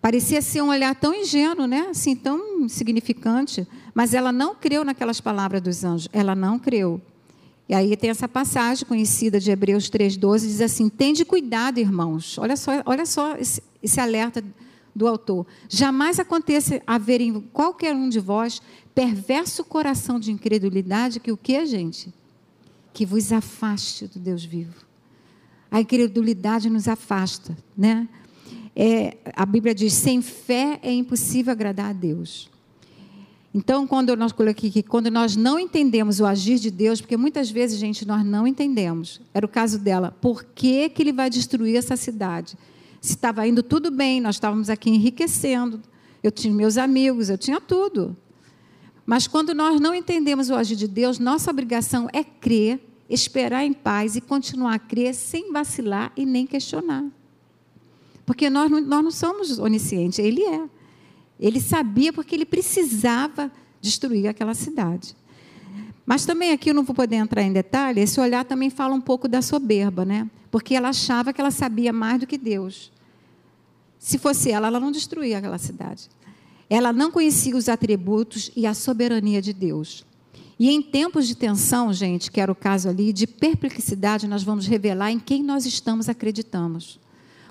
[0.00, 1.86] Parecia ser um olhar tão ingênuo, né?
[1.90, 6.08] assim, tão insignificante, mas ela não creu naquelas palavras dos anjos.
[6.12, 7.00] Ela não creu.
[7.68, 12.36] E aí tem essa passagem conhecida de Hebreus 3,12, diz assim: Tende cuidado, irmãos.
[12.36, 14.44] Olha só, olha só esse, esse alerta
[14.94, 15.46] do autor.
[15.68, 18.60] Jamais aconteça haver em qualquer um de vós
[18.94, 22.12] perverso coração de incredulidade que o que, gente?
[22.94, 24.74] Que vos afaste do Deus vivo.
[25.70, 28.08] A incredulidade nos afasta, né?
[28.74, 32.50] É, a Bíblia diz: sem fé é impossível agradar a Deus.
[33.54, 37.78] Então, quando nós aqui, quando nós não entendemos o agir de Deus, porque muitas vezes,
[37.78, 39.20] gente, nós não entendemos.
[39.32, 40.16] Era o caso dela.
[40.20, 42.56] Por que, que ele vai destruir essa cidade?
[43.00, 45.80] Se estava indo tudo bem, nós estávamos aqui enriquecendo.
[46.20, 48.16] Eu tinha meus amigos, eu tinha tudo.
[49.06, 53.72] Mas quando nós não entendemos o agir de Deus, nossa obrigação é crer, esperar em
[53.72, 57.04] paz e continuar a crer sem vacilar e nem questionar.
[58.24, 60.68] Porque nós não, nós não somos oniscientes, Ele é.
[61.38, 65.14] Ele sabia porque ele precisava destruir aquela cidade.
[66.06, 69.00] Mas também aqui eu não vou poder entrar em detalhe, esse olhar também fala um
[69.00, 70.30] pouco da soberba, né?
[70.50, 72.92] Porque ela achava que ela sabia mais do que Deus.
[73.98, 76.08] Se fosse ela, ela não destruía aquela cidade.
[76.68, 80.04] Ela não conhecia os atributos e a soberania de Deus.
[80.58, 84.66] E em tempos de tensão, gente, que era o caso ali, de perplexidade, nós vamos
[84.66, 87.00] revelar em quem nós estamos acreditamos.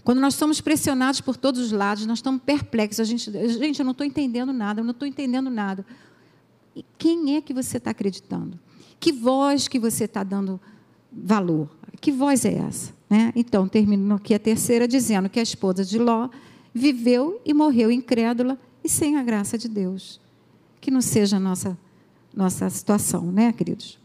[0.03, 2.99] Quando nós somos pressionados por todos os lados, nós estamos perplexos.
[2.99, 5.85] A gente, gente, eu não estou entendendo nada, eu não estou entendendo nada.
[6.75, 8.59] E quem é que você está acreditando?
[8.99, 10.59] Que voz que você está dando
[11.11, 11.69] valor?
[12.01, 12.93] Que voz é essa?
[13.09, 13.31] Né?
[13.35, 16.29] Então, termino aqui a terceira dizendo que a esposa de Ló
[16.73, 20.19] viveu e morreu incrédula e sem a graça de Deus.
[20.81, 21.77] Que não seja a nossa,
[22.35, 23.97] nossa situação, né, queridos?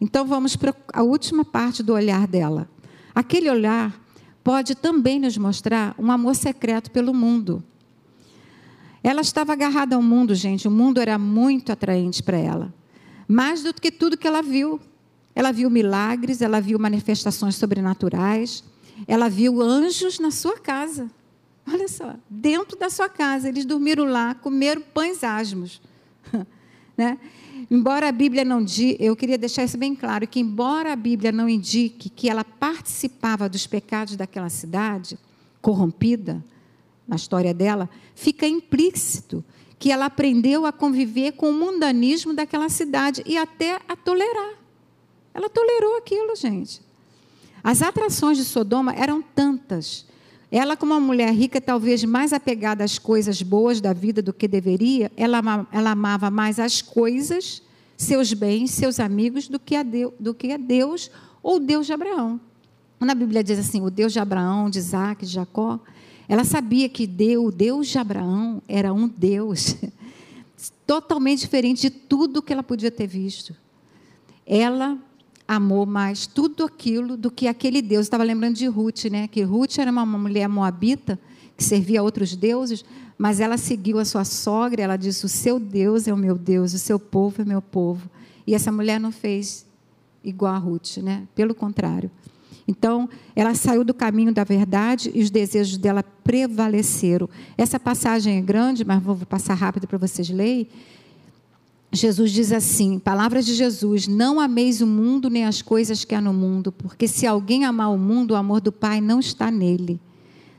[0.00, 2.68] Então, vamos para a última parte do olhar dela.
[3.14, 3.98] Aquele olhar
[4.42, 7.62] pode também nos mostrar um amor secreto pelo mundo.
[9.02, 10.68] Ela estava agarrada ao mundo, gente.
[10.68, 12.72] O mundo era muito atraente para ela.
[13.26, 14.80] Mais do que tudo que ela viu.
[15.34, 18.62] Ela viu milagres, ela viu manifestações sobrenaturais,
[19.06, 21.10] ela viu anjos na sua casa.
[21.66, 23.48] Olha só, dentro da sua casa.
[23.48, 25.80] Eles dormiram lá, comeram pães asmos.
[26.96, 27.18] né?
[27.70, 31.32] Embora a Bíblia não diga, eu queria deixar isso bem claro, que embora a Bíblia
[31.32, 35.18] não indique que ela participava dos pecados daquela cidade,
[35.60, 36.42] corrompida,
[37.06, 39.44] na história dela, fica implícito
[39.78, 44.54] que ela aprendeu a conviver com o mundanismo daquela cidade e até a tolerar.
[45.34, 46.80] Ela tolerou aquilo, gente.
[47.64, 50.06] As atrações de Sodoma eram tantas.
[50.54, 54.46] Ela, como uma mulher rica, talvez mais apegada às coisas boas da vida do que
[54.46, 57.62] deveria, ela, ela amava mais as coisas,
[57.96, 61.10] seus bens, seus amigos, do que, a Deus, do que a Deus
[61.42, 62.38] ou Deus de Abraão.
[62.98, 65.80] Quando a Bíblia diz assim, o Deus de Abraão, de Isaac, de Jacó,
[66.28, 69.76] ela sabia que Deus, o Deus de Abraão, era um Deus
[70.86, 73.56] totalmente diferente de tudo que ela podia ter visto.
[74.46, 74.98] Ela
[75.46, 78.06] amou mais tudo aquilo do que aquele Deus.
[78.06, 79.28] Estava lembrando de Ruth, né?
[79.28, 81.18] Que Ruth era uma mulher moabita
[81.56, 82.84] que servia a outros deuses,
[83.18, 84.82] mas ela seguiu a sua sogra.
[84.82, 88.08] Ela disse: "O seu Deus é o meu Deus, o seu povo é meu povo".
[88.46, 89.66] E essa mulher não fez
[90.24, 91.26] igual a Ruth, né?
[91.34, 92.10] Pelo contrário.
[92.66, 97.28] Então, ela saiu do caminho da verdade e os desejos dela prevaleceram.
[97.58, 100.68] Essa passagem é grande, mas vou passar rápido para vocês lerem.
[101.92, 106.20] Jesus diz assim: palavras de Jesus: Não ameis o mundo nem as coisas que há
[106.20, 110.00] no mundo, porque se alguém amar o mundo, o amor do Pai não está nele.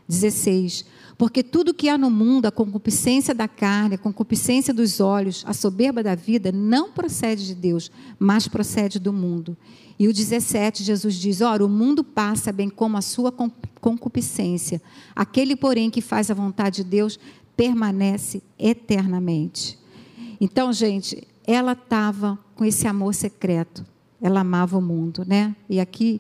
[0.08, 0.86] 16.
[1.18, 5.54] Porque tudo que há no mundo, a concupiscência da carne, a concupiscência dos olhos, a
[5.54, 9.56] soberba da vida, não procede de Deus, mas procede do mundo.
[9.98, 13.34] E o 17, Jesus diz: Ora, o mundo passa bem como a sua
[13.82, 14.82] concupiscência.
[15.16, 17.20] Aquele, porém, que faz a vontade de Deus
[17.56, 19.83] permanece eternamente.
[20.44, 23.86] Então, gente, ela estava com esse amor secreto.
[24.22, 25.56] Ela amava o mundo, né?
[25.70, 26.20] E aqui,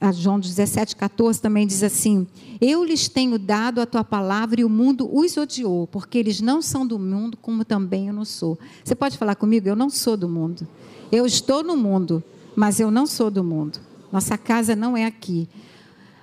[0.00, 2.26] a João 17, 14 também diz assim:
[2.58, 6.62] Eu lhes tenho dado a tua palavra e o mundo os odiou, porque eles não
[6.62, 8.58] são do mundo, como também eu não sou.
[8.82, 9.68] Você pode falar comigo?
[9.68, 10.66] Eu não sou do mundo.
[11.12, 12.24] Eu estou no mundo,
[12.56, 13.80] mas eu não sou do mundo.
[14.10, 15.46] Nossa casa não é aqui.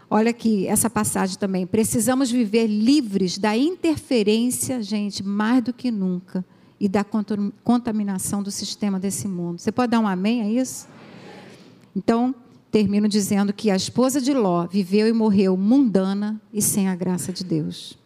[0.09, 1.67] Olha aqui essa passagem também.
[1.67, 6.43] Precisamos viver livres da interferência, gente, mais do que nunca,
[6.79, 7.03] e da
[7.63, 9.59] contaminação do sistema desse mundo.
[9.59, 10.87] Você pode dar um amém a isso?
[11.95, 12.35] Então,
[12.71, 17.33] termino dizendo que a esposa de Ló viveu e morreu mundana e sem a graça
[17.33, 17.97] de Deus.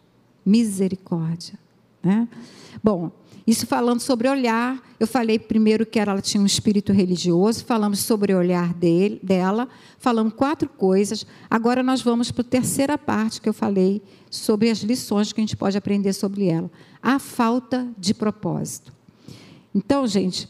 [0.46, 1.60] Misericórdia.
[2.02, 2.28] Né?
[2.84, 3.12] Bom,
[3.46, 8.34] isso falando sobre olhar, eu falei primeiro que ela tinha um espírito religioso, falamos sobre
[8.34, 11.26] o olhar dele, dela, falamos quatro coisas.
[11.50, 15.44] Agora nós vamos para a terceira parte que eu falei sobre as lições que a
[15.44, 16.72] gente pode aprender sobre ela.
[17.02, 18.94] A falta de propósito.
[19.74, 20.48] Então, gente,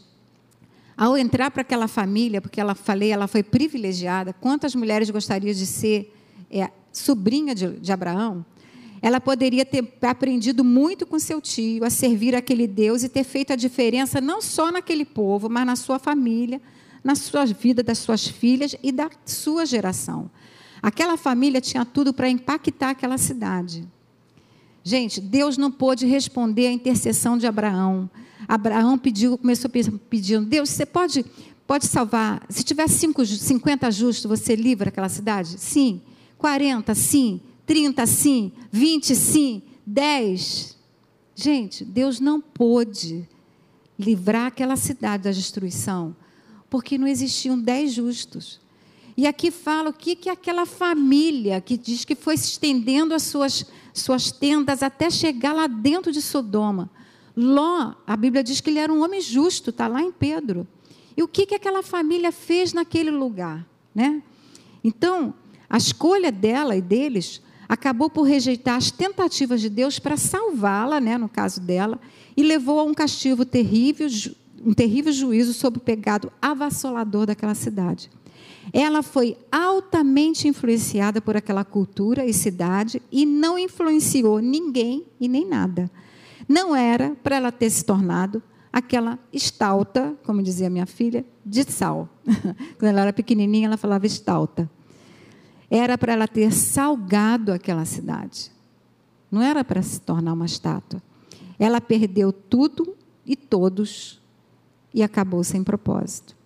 [0.96, 5.66] ao entrar para aquela família, porque ela falei, ela foi privilegiada, quantas mulheres gostariam de
[5.66, 6.14] ser
[6.50, 8.44] é, sobrinha de, de Abraão?
[9.00, 13.52] Ela poderia ter aprendido muito com seu tio a servir aquele Deus e ter feito
[13.52, 16.60] a diferença não só naquele povo, mas na sua família,
[17.02, 20.30] na sua vida das suas filhas e da sua geração.
[20.80, 23.84] Aquela família tinha tudo para impactar aquela cidade.
[24.84, 28.10] Gente, Deus não pôde responder à intercessão de Abraão.
[28.48, 31.24] Abraão pediu, começou pedindo: Deus, você pode,
[31.66, 32.44] pode salvar?
[32.48, 35.58] Se tiver cinco, 50 justos, você livra aquela cidade?
[35.58, 36.02] Sim.
[36.38, 37.40] 40, sim.
[37.66, 40.76] 30 sim, 20 sim, 10.
[41.34, 43.26] Gente, Deus não pôde
[43.98, 46.14] livrar aquela cidade da destruição,
[46.68, 48.60] porque não existiam 10 justos.
[49.16, 53.22] E aqui fala o que, que aquela família que diz que foi se estendendo as
[53.22, 56.90] suas, suas tendas até chegar lá dentro de Sodoma.
[57.36, 60.66] Ló, a Bíblia diz que ele era um homem justo, está lá em Pedro.
[61.16, 63.66] E o que, que aquela família fez naquele lugar?
[63.94, 64.22] Né?
[64.82, 65.34] Então,
[65.68, 71.16] a escolha dela e deles acabou por rejeitar as tentativas de Deus para salvá-la, né,
[71.16, 71.98] no caso dela,
[72.36, 74.08] e levou a um castigo terrível,
[74.62, 78.10] um terrível juízo sobre o pecado avassalador daquela cidade.
[78.72, 85.48] Ela foi altamente influenciada por aquela cultura e cidade e não influenciou ninguém e nem
[85.48, 85.90] nada.
[86.48, 88.42] Não era para ela ter se tornado
[88.72, 92.08] aquela estalta, como dizia minha filha, de sal.
[92.78, 94.70] Quando ela era pequenininha, ela falava estalta.
[95.70, 98.50] Era para ela ter salgado aquela cidade.
[99.30, 101.02] Não era para se tornar uma estátua.
[101.58, 102.94] Ela perdeu tudo
[103.24, 104.20] e todos
[104.92, 106.36] e acabou sem propósito.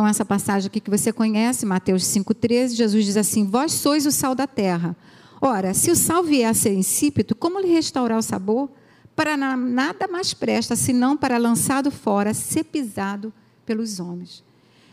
[0.00, 4.10] Então, essa passagem aqui que você conhece, Mateus 5,13, Jesus diz assim: Vós sois o
[4.10, 4.96] sal da terra.
[5.42, 8.70] Ora, se o sal vier a ser insípido, como lhe restaurar o sabor?
[9.14, 13.30] Para nada mais presta, senão para lançado fora, ser pisado
[13.66, 14.42] pelos homens.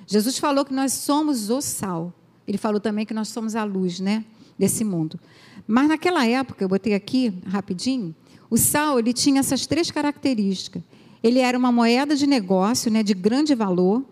[0.05, 2.11] Jesus falou que nós somos o sal.
[2.45, 4.25] Ele falou também que nós somos a luz, né?
[4.59, 5.17] Desse mundo.
[5.65, 8.13] Mas naquela época, eu botei aqui rapidinho,
[8.49, 10.83] o sal ele tinha essas três características.
[11.23, 14.03] Ele era uma moeda de negócio, né, de grande valor.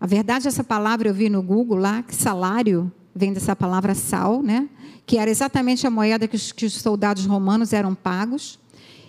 [0.00, 4.42] A verdade, essa palavra eu vi no Google lá, que salário vem dessa palavra sal,
[4.42, 4.68] né?
[5.04, 8.58] que era exatamente a moeda que os, que os soldados romanos eram pagos.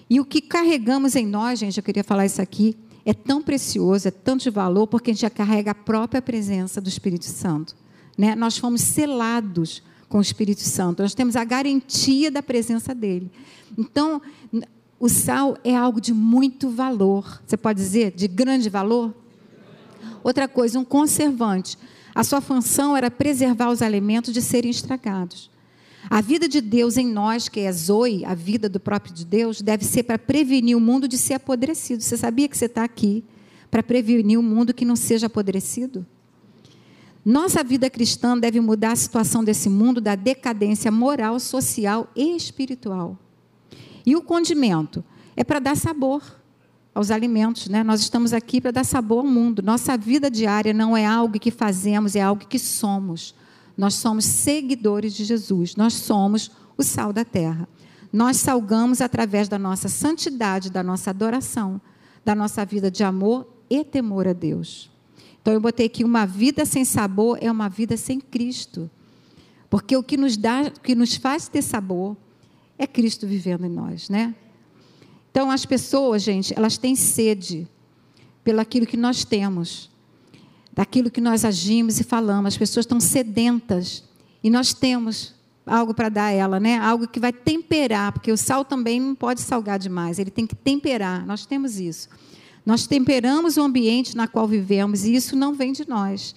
[0.09, 2.75] E o que carregamos em nós, gente, eu queria falar isso aqui,
[3.05, 6.81] é tão precioso, é tanto de valor, porque a gente já carrega a própria presença
[6.81, 7.75] do Espírito Santo.
[8.17, 8.35] Né?
[8.35, 13.31] Nós fomos selados com o Espírito Santo, nós temos a garantia da presença dele.
[13.77, 14.21] Então,
[14.99, 17.41] o sal é algo de muito valor.
[17.45, 19.20] Você pode dizer de grande valor?
[20.23, 21.77] Outra coisa, um conservante.
[22.13, 25.49] A sua função era preservar os alimentos de serem estragados.
[26.09, 29.61] A vida de Deus em nós, que é Zoe, a vida do próprio de Deus,
[29.61, 32.01] deve ser para prevenir o mundo de ser apodrecido.
[32.01, 33.23] Você sabia que você está aqui
[33.69, 36.05] para prevenir o mundo que não seja apodrecido?
[37.23, 43.17] Nossa vida cristã deve mudar a situação desse mundo da decadência moral, social e espiritual.
[44.03, 45.03] E o condimento
[45.35, 46.40] é para dar sabor
[46.93, 47.83] aos alimentos, né?
[47.83, 49.61] Nós estamos aqui para dar sabor ao mundo.
[49.61, 53.33] Nossa vida diária não é algo que fazemos, é algo que somos.
[53.77, 55.75] Nós somos seguidores de Jesus.
[55.75, 57.67] Nós somos o sal da terra.
[58.11, 61.79] Nós salgamos através da nossa santidade, da nossa adoração,
[62.25, 64.91] da nossa vida de amor e temor a Deus.
[65.41, 68.89] Então eu botei aqui uma vida sem sabor é uma vida sem Cristo.
[69.69, 72.17] Porque o que nos dá, o que nos faz ter sabor
[72.77, 74.35] é Cristo vivendo em nós, né?
[75.31, 77.67] Então, as pessoas, gente, elas têm sede
[78.43, 79.89] pelo aquilo que nós temos,
[80.73, 82.53] daquilo que nós agimos e falamos.
[82.53, 84.03] As pessoas estão sedentas
[84.43, 85.33] e nós temos
[85.65, 86.77] algo para dar a ela, né?
[86.77, 90.55] Algo que vai temperar, porque o sal também não pode salgar demais, ele tem que
[90.55, 91.25] temperar.
[91.25, 92.09] Nós temos isso.
[92.65, 96.35] Nós temperamos o ambiente na qual vivemos e isso não vem de nós.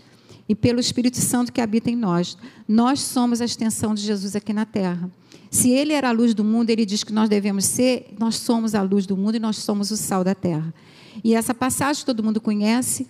[0.49, 2.37] E pelo Espírito Santo que habita em nós.
[2.69, 5.11] Nós somos a extensão de Jesus aqui na terra.
[5.51, 8.75] Se ele era a luz do mundo, ele diz que nós devemos ser, nós somos
[8.75, 10.75] a luz do mundo e nós somos o sal da terra.
[11.23, 13.09] E essa passagem todo mundo conhece.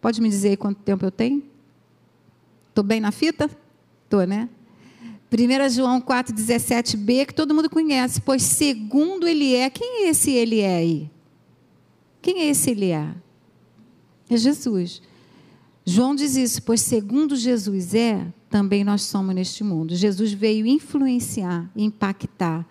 [0.00, 1.42] Pode me dizer quanto tempo eu tenho?
[2.68, 3.48] Estou bem na fita?
[4.04, 4.48] Estou, né?
[5.32, 10.60] 1 João 4,17b, que todo mundo conhece, pois segundo ele é, quem é esse ele
[10.60, 11.10] é aí?
[12.22, 13.08] Quem é esse ele é?
[14.30, 15.02] É Jesus.
[15.86, 19.94] João diz isso, pois segundo Jesus é, também nós somos neste mundo.
[19.94, 22.66] Jesus veio influenciar, impactar.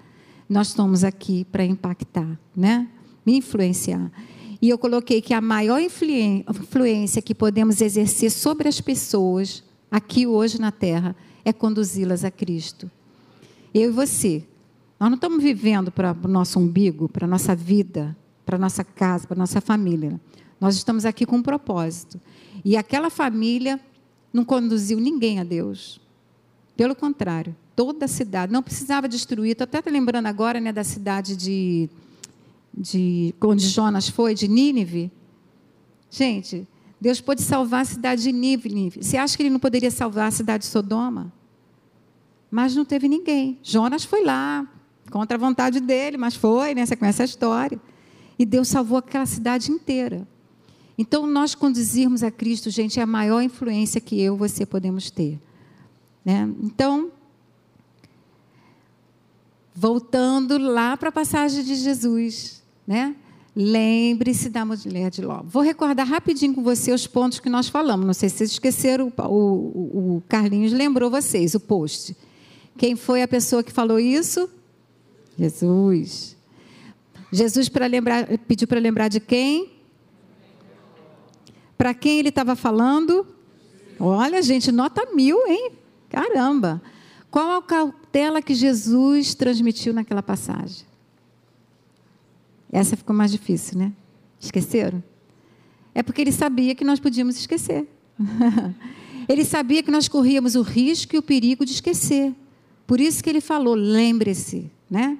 [0.49, 2.87] Nós estamos aqui para impactar, né?
[3.25, 4.11] Influenciar.
[4.59, 10.59] E eu coloquei que a maior influência que podemos exercer sobre as pessoas aqui hoje
[10.59, 12.89] na Terra é conduzi-las a Cristo.
[13.73, 14.43] Eu e você.
[14.99, 18.83] Nós não estamos vivendo para o nosso umbigo, para a nossa vida, para a nossa
[18.83, 20.19] casa, para a nossa família.
[20.59, 22.19] Nós estamos aqui com um propósito.
[22.63, 23.79] E aquela família
[24.31, 25.99] não conduziu ninguém a Deus.
[26.75, 29.51] Pelo contrário, toda a cidade, não precisava destruir.
[29.51, 31.89] Estou até lembrando agora né, da cidade de,
[32.75, 33.35] de.
[33.41, 35.11] onde Jonas foi, de Nínive.
[36.09, 36.67] Gente,
[36.99, 39.03] Deus pôde salvar a cidade de Nínive.
[39.03, 41.31] Você acha que ele não poderia salvar a cidade de Sodoma?
[42.49, 43.59] Mas não teve ninguém.
[43.63, 44.67] Jonas foi lá,
[45.11, 46.85] contra a vontade dele, mas foi, né?
[46.85, 47.79] Você conhece a história.
[48.37, 50.27] E Deus salvou aquela cidade inteira.
[50.97, 55.09] Então, nós conduzirmos a Cristo, gente, é a maior influência que eu e você podemos
[55.09, 55.39] ter.
[56.23, 56.49] Né?
[56.61, 57.11] Então,
[59.75, 63.15] voltando lá para a passagem de Jesus, né?
[63.55, 65.43] Lembre-se da mulher de Ló.
[65.43, 68.05] Vou recordar rapidinho com você os pontos que nós falamos.
[68.05, 72.17] Não sei se vocês esqueceram, o, o, o Carlinhos lembrou vocês, o post.
[72.77, 74.49] Quem foi a pessoa que falou isso?
[75.37, 76.35] Jesus.
[77.31, 79.72] Jesus para lembrar, pediu para lembrar de quem?
[81.83, 83.27] Para quem ele estava falando?
[83.99, 85.73] Olha, gente, nota mil, hein?
[86.07, 86.81] Caramba!
[87.29, 90.85] Qual a cautela que Jesus transmitiu naquela passagem?
[92.71, 93.91] Essa ficou mais difícil, né?
[94.39, 95.03] Esqueceram?
[95.93, 97.85] É porque ele sabia que nós podíamos esquecer.
[99.27, 102.33] ele sabia que nós corríamos o risco e o perigo de esquecer.
[102.87, 105.17] Por isso que ele falou: lembre-se, né?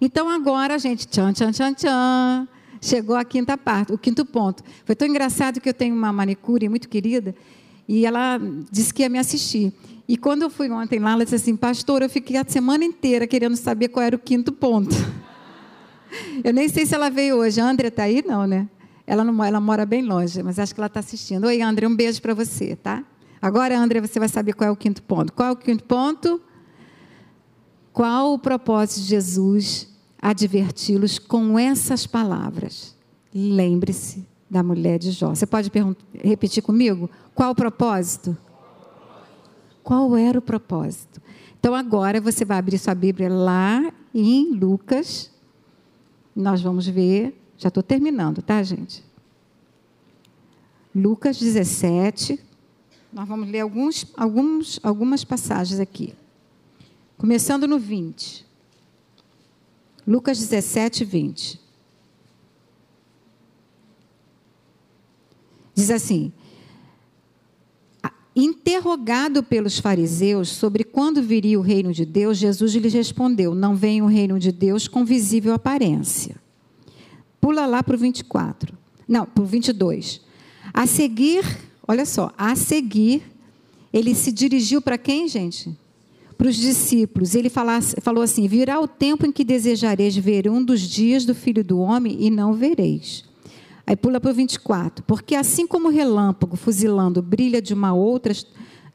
[0.00, 2.48] Então agora, gente, tchan, tchan, tchan, tchan.
[2.80, 4.62] Chegou a quinta parte, o quinto ponto.
[4.84, 7.34] Foi tão engraçado que eu tenho uma manicure muito querida
[7.88, 9.72] e ela disse que ia me assistir.
[10.08, 13.26] E quando eu fui ontem lá, ela disse assim: Pastor, eu fiquei a semana inteira
[13.26, 14.94] querendo saber qual era o quinto ponto.
[16.42, 17.60] Eu nem sei se ela veio hoje.
[17.60, 18.24] A Andrea está aí?
[18.24, 18.68] Não, né?
[19.06, 21.46] Ela, não, ela mora bem longe, mas acho que ela está assistindo.
[21.46, 23.04] Oi, André, um beijo para você, tá?
[23.42, 25.32] Agora, André, você vai saber qual é o quinto ponto.
[25.32, 26.40] Qual é o quinto ponto?
[27.92, 29.88] Qual o propósito de Jesus
[30.30, 32.96] adverti-los com essas palavras?
[33.32, 35.34] Lembre-se da mulher de Jó.
[35.34, 35.70] Você pode
[36.14, 37.08] repetir comigo?
[37.34, 38.36] Qual o propósito?
[39.82, 41.22] Qual era o propósito?
[41.58, 45.30] Então agora você vai abrir sua Bíblia lá em Lucas.
[46.34, 47.40] Nós vamos ver.
[47.58, 49.04] Já estou terminando, tá, gente?
[50.94, 52.40] Lucas 17.
[53.12, 56.14] Nós vamos ler alguns, alguns, algumas passagens aqui.
[57.16, 58.45] Começando no 20.
[60.06, 61.60] Lucas 17, 20.
[65.74, 66.32] Diz assim:
[68.34, 74.02] Interrogado pelos fariseus sobre quando viria o reino de Deus, Jesus lhes respondeu: Não vem
[74.02, 76.36] o reino de Deus com visível aparência.
[77.40, 78.76] Pula lá para o 24.
[79.08, 80.20] Não, para o 22.
[80.74, 81.44] A seguir,
[81.88, 83.22] olha só, a seguir,
[83.92, 85.74] ele se dirigiu para quem, gente?
[86.36, 87.34] Para os discípulos.
[87.34, 91.64] Ele falou assim: Virá o tempo em que desejareis ver um dos dias do filho
[91.64, 93.24] do homem e não vereis.
[93.86, 95.04] Aí pula para o 24.
[95.04, 98.34] Porque assim como o relâmpago fuzilando brilha de uma outra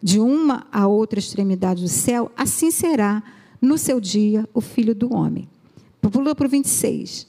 [0.03, 3.21] de uma a outra extremidade do céu, assim será
[3.61, 5.47] no seu dia o filho do homem.
[6.01, 7.27] Pula para o 26.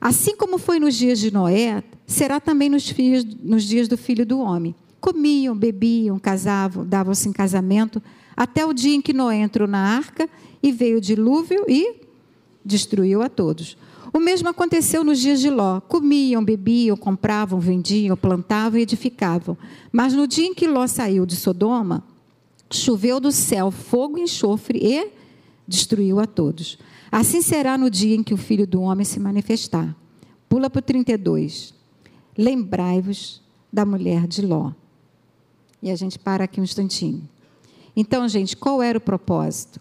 [0.00, 4.24] Assim como foi nos dias de Noé, será também nos, filhos, nos dias do filho
[4.24, 4.74] do homem.
[5.00, 8.00] Comiam, bebiam, casavam, davam-se em casamento
[8.36, 10.28] até o dia em que Noé entrou na arca
[10.62, 12.02] e veio o dilúvio e
[12.64, 13.76] destruiu a todos.
[14.12, 15.80] O mesmo aconteceu nos dias de Ló.
[15.80, 19.56] Comiam, bebiam, compravam, vendiam, plantavam e edificavam.
[19.90, 22.04] Mas no dia em que Ló saiu de Sodoma,
[22.70, 25.10] choveu do céu fogo e enxofre e
[25.66, 26.78] destruiu a todos.
[27.10, 29.96] Assim será no dia em que o filho do homem se manifestar.
[30.48, 31.74] Pula para o 32.
[32.36, 34.72] Lembrai-vos da mulher de Ló.
[35.82, 37.26] E a gente para aqui um instantinho.
[37.94, 39.80] Então, gente, qual era o propósito?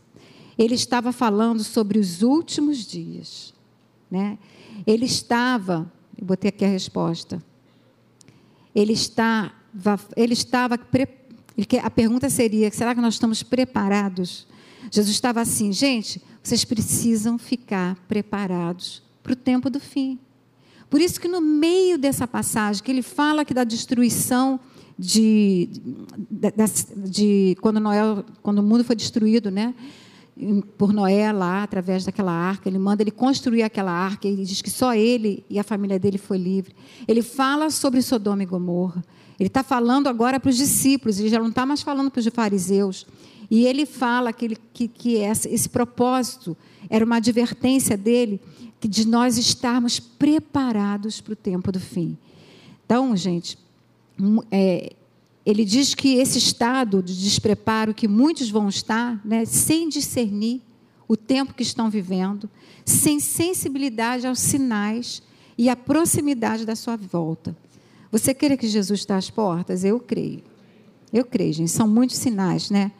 [0.57, 3.53] Ele estava falando sobre os últimos dias.
[4.09, 4.37] Né?
[4.85, 7.41] Ele estava, eu botei aqui a resposta.
[8.75, 9.53] Ele estava,
[10.15, 14.47] ele estava, a pergunta seria: será que nós estamos preparados?
[14.89, 20.19] Jesus estava assim, gente, vocês precisam ficar preparados para o tempo do fim.
[20.89, 24.59] Por isso que no meio dessa passagem, que ele fala que da destruição
[24.97, 25.69] de,
[26.29, 29.73] de, de, quando Noé, quando o mundo foi destruído, né?
[30.77, 34.27] Por Noé lá, através daquela arca, ele manda ele construir aquela arca.
[34.27, 36.73] Ele diz que só ele e a família dele foi livre.
[37.07, 39.03] Ele fala sobre Sodoma e Gomorra.
[39.39, 41.19] Ele está falando agora para os discípulos.
[41.19, 43.05] Ele já não está mais falando para os fariseus.
[43.51, 46.55] E ele fala que, ele, que, que esse, esse propósito
[46.89, 48.39] era uma advertência dele
[48.81, 52.17] de nós estarmos preparados para o tempo do fim.
[52.85, 53.57] Então, gente,
[54.51, 54.93] é,
[55.45, 60.61] ele diz que esse estado de despreparo que muitos vão estar, né, sem discernir
[61.07, 62.49] o tempo que estão vivendo,
[62.85, 65.21] sem sensibilidade aos sinais
[65.57, 67.55] e à proximidade da sua volta.
[68.11, 69.83] Você crê que Jesus está às portas?
[69.83, 70.43] Eu creio.
[71.11, 71.71] Eu creio, gente.
[71.71, 72.91] São muitos sinais, né?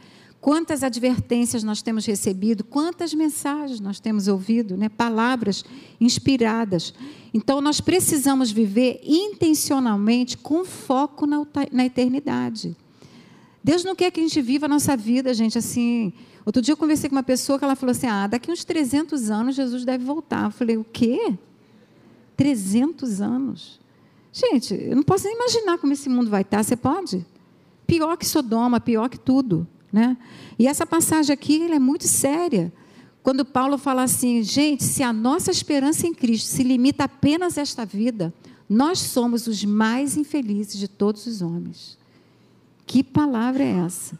[0.42, 4.89] Quantas advertências nós temos recebido, quantas mensagens nós temos ouvido, né?
[4.89, 5.64] palavras
[6.00, 6.96] inspiradas.
[7.32, 12.76] Então, nós precisamos viver intencionalmente com foco na, na eternidade.
[13.64, 16.12] Deus não quer que a gente viva a nossa vida, gente, assim.
[16.44, 19.30] Outro dia eu conversei com uma pessoa que ela falou assim: ah, daqui uns 300
[19.30, 20.46] anos Jesus deve voltar.
[20.46, 21.38] Eu falei: o quê?
[22.36, 23.80] 300 anos?
[24.34, 26.64] Gente, eu não posso nem imaginar como esse mundo vai estar.
[26.64, 27.24] Você pode?
[27.86, 29.68] Pior que Sodoma, pior que tudo.
[29.92, 30.18] Né?
[30.58, 32.72] E essa passagem aqui é muito séria.
[33.22, 37.62] Quando Paulo fala assim, gente, se a nossa esperança em Cristo se limita apenas a
[37.62, 38.34] esta vida,
[38.68, 41.98] nós somos os mais infelizes de todos os homens.
[42.86, 44.18] Que palavra é essa?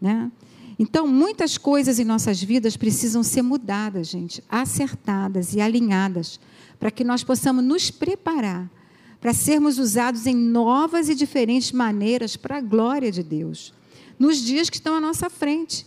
[0.00, 0.30] Né?
[0.78, 6.40] Então, muitas coisas em nossas vidas precisam ser mudadas, gente, acertadas e alinhadas,
[6.78, 8.70] para que nós possamos nos preparar
[9.20, 13.74] para sermos usados em novas e diferentes maneiras para a glória de Deus,
[14.20, 15.86] nos dias que estão à nossa frente.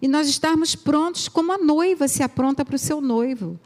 [0.00, 3.60] E nós estarmos prontos como a noiva se apronta para o seu noivo.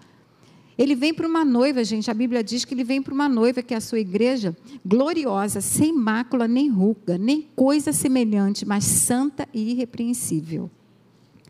[0.77, 2.11] Ele vem para uma noiva, gente.
[2.11, 5.61] A Bíblia diz que ele vem para uma noiva, que é a sua igreja, gloriosa,
[5.61, 10.69] sem mácula, nem ruga, nem coisa semelhante, mas santa e irrepreensível.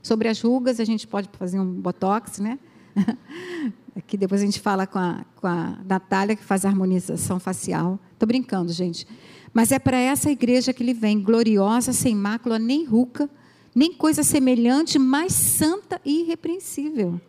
[0.02, 2.58] Sobre as rugas, a gente pode fazer um botox, né?
[3.96, 7.98] Aqui depois a gente fala com a, com a Natália, que faz a harmonização facial.
[8.12, 9.06] Estou brincando, gente.
[9.52, 13.28] Mas é para essa igreja que ele vem, gloriosa, sem mácula, nem ruga,
[13.74, 17.20] nem coisa semelhante, mas santa e irrepreensível.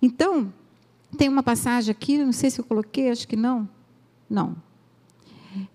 [0.00, 0.52] Então,
[1.16, 3.68] tem uma passagem aqui, não sei se eu coloquei, acho que não.
[4.28, 4.56] Não.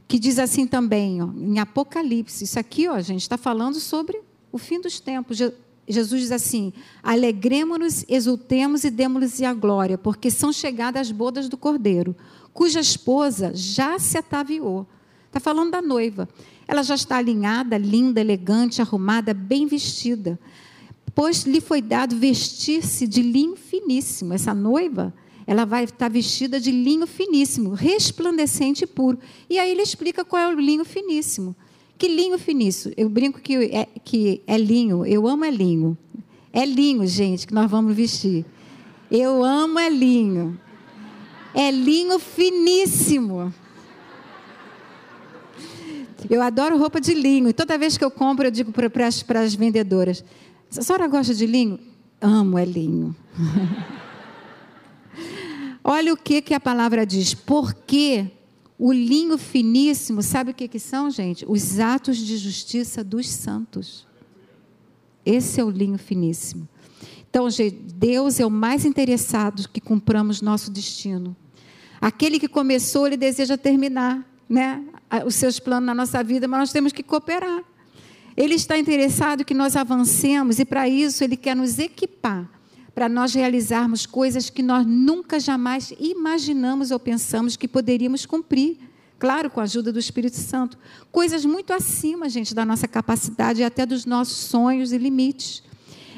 [0.07, 2.43] Que diz assim também, ó, em Apocalipse.
[2.43, 4.21] Isso aqui, ó, gente está falando sobre
[4.51, 5.39] o fim dos tempos.
[5.87, 6.71] Jesus diz assim:
[7.01, 12.15] alegremos-nos, exultemos e demos-lhes a glória, porque são chegadas as bodas do cordeiro,
[12.53, 14.87] cuja esposa já se ataviou.
[15.33, 16.29] Está falando da noiva.
[16.67, 20.39] Ela já está alinhada, linda, elegante, arrumada, bem vestida.
[21.15, 24.35] Pois lhe foi dado vestir-se de linho finíssimo.
[24.35, 25.11] Essa noiva,
[25.47, 29.17] ela vai estar vestida de linho finíssimo, resplandecente e puro.
[29.49, 31.55] E aí ele explica qual é o linho finíssimo.
[31.97, 32.93] Que linho finíssimo?
[32.95, 35.97] Eu brinco que é, que é linho, eu amo é linho.
[36.51, 38.45] É linho, gente, que nós vamos vestir.
[39.09, 40.59] Eu amo é linho.
[41.55, 43.51] É linho finíssimo.
[46.29, 47.49] Eu adoro roupa de linho.
[47.49, 50.23] E toda vez que eu compro, eu digo para as, para as vendedoras:
[50.75, 51.79] a senhora gosta de linho?
[52.21, 53.15] Amo é linho.
[55.83, 57.33] Olha o que, que a palavra diz.
[57.33, 58.31] Porque
[58.79, 61.45] o linho finíssimo, sabe o que, que são, gente?
[61.47, 64.07] Os atos de justiça dos santos.
[65.25, 66.67] Esse é o linho finíssimo.
[67.29, 71.35] Então, gente, Deus é o mais interessado que cumpramos nosso destino.
[71.99, 74.83] Aquele que começou, ele deseja terminar né,
[75.25, 77.63] os seus planos na nossa vida, mas nós temos que cooperar.
[78.37, 82.47] Ele está interessado que nós avancemos e, para isso, ele quer nos equipar
[82.93, 88.77] para nós realizarmos coisas que nós nunca jamais imaginamos ou pensamos que poderíamos cumprir.
[89.17, 90.77] Claro, com a ajuda do Espírito Santo.
[91.11, 95.63] Coisas muito acima, gente, da nossa capacidade e até dos nossos sonhos e limites.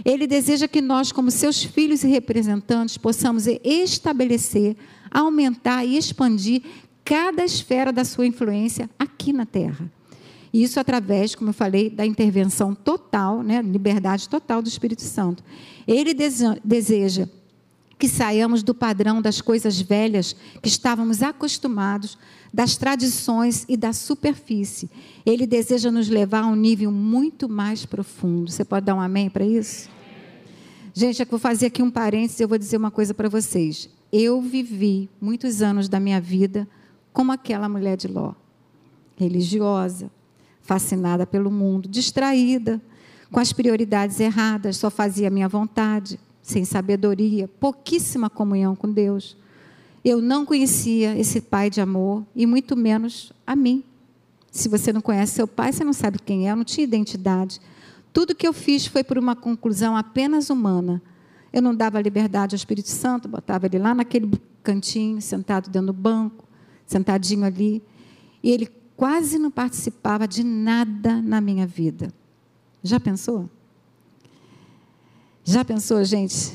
[0.04, 4.76] Ele deseja que nós, como seus filhos e representantes, possamos estabelecer,
[5.12, 6.64] aumentar e expandir
[7.06, 9.90] cada esfera da sua influência aqui na Terra.
[10.52, 15.44] Isso através, como eu falei, da intervenção total, né, liberdade total do Espírito Santo.
[15.88, 16.14] Ele
[16.64, 17.30] deseja
[18.00, 22.18] que saiamos do padrão das coisas velhas que estávamos acostumados,
[22.54, 24.90] das tradições e da superfície.
[25.26, 28.50] Ele deseja nos levar a um nível muito mais profundo.
[28.50, 29.90] Você pode dar um amém para isso?
[30.94, 33.90] Gente, eu vou fazer aqui um parênteses, eu vou dizer uma coisa para vocês.
[34.12, 36.66] Eu vivi muitos anos da minha vida
[37.16, 38.34] como aquela mulher de Ló,
[39.16, 40.12] religiosa,
[40.62, 42.82] fascinada pelo mundo, distraída,
[43.32, 49.38] com as prioridades erradas, só fazia minha vontade, sem sabedoria, pouquíssima comunhão com Deus.
[50.04, 53.82] Eu não conhecia esse pai de amor e muito menos a mim.
[54.52, 57.62] Se você não conhece seu pai, você não sabe quem é, não tinha identidade.
[58.12, 61.02] Tudo que eu fiz foi por uma conclusão apenas humana.
[61.54, 64.30] Eu não dava liberdade ao Espírito Santo, botava ele lá naquele
[64.62, 66.45] cantinho, sentado dentro do banco,
[66.86, 67.82] sentadinho ali,
[68.44, 72.14] e ele quase não participava de nada na minha vida.
[72.84, 73.50] Já pensou?
[75.44, 76.54] Já pensou, gente?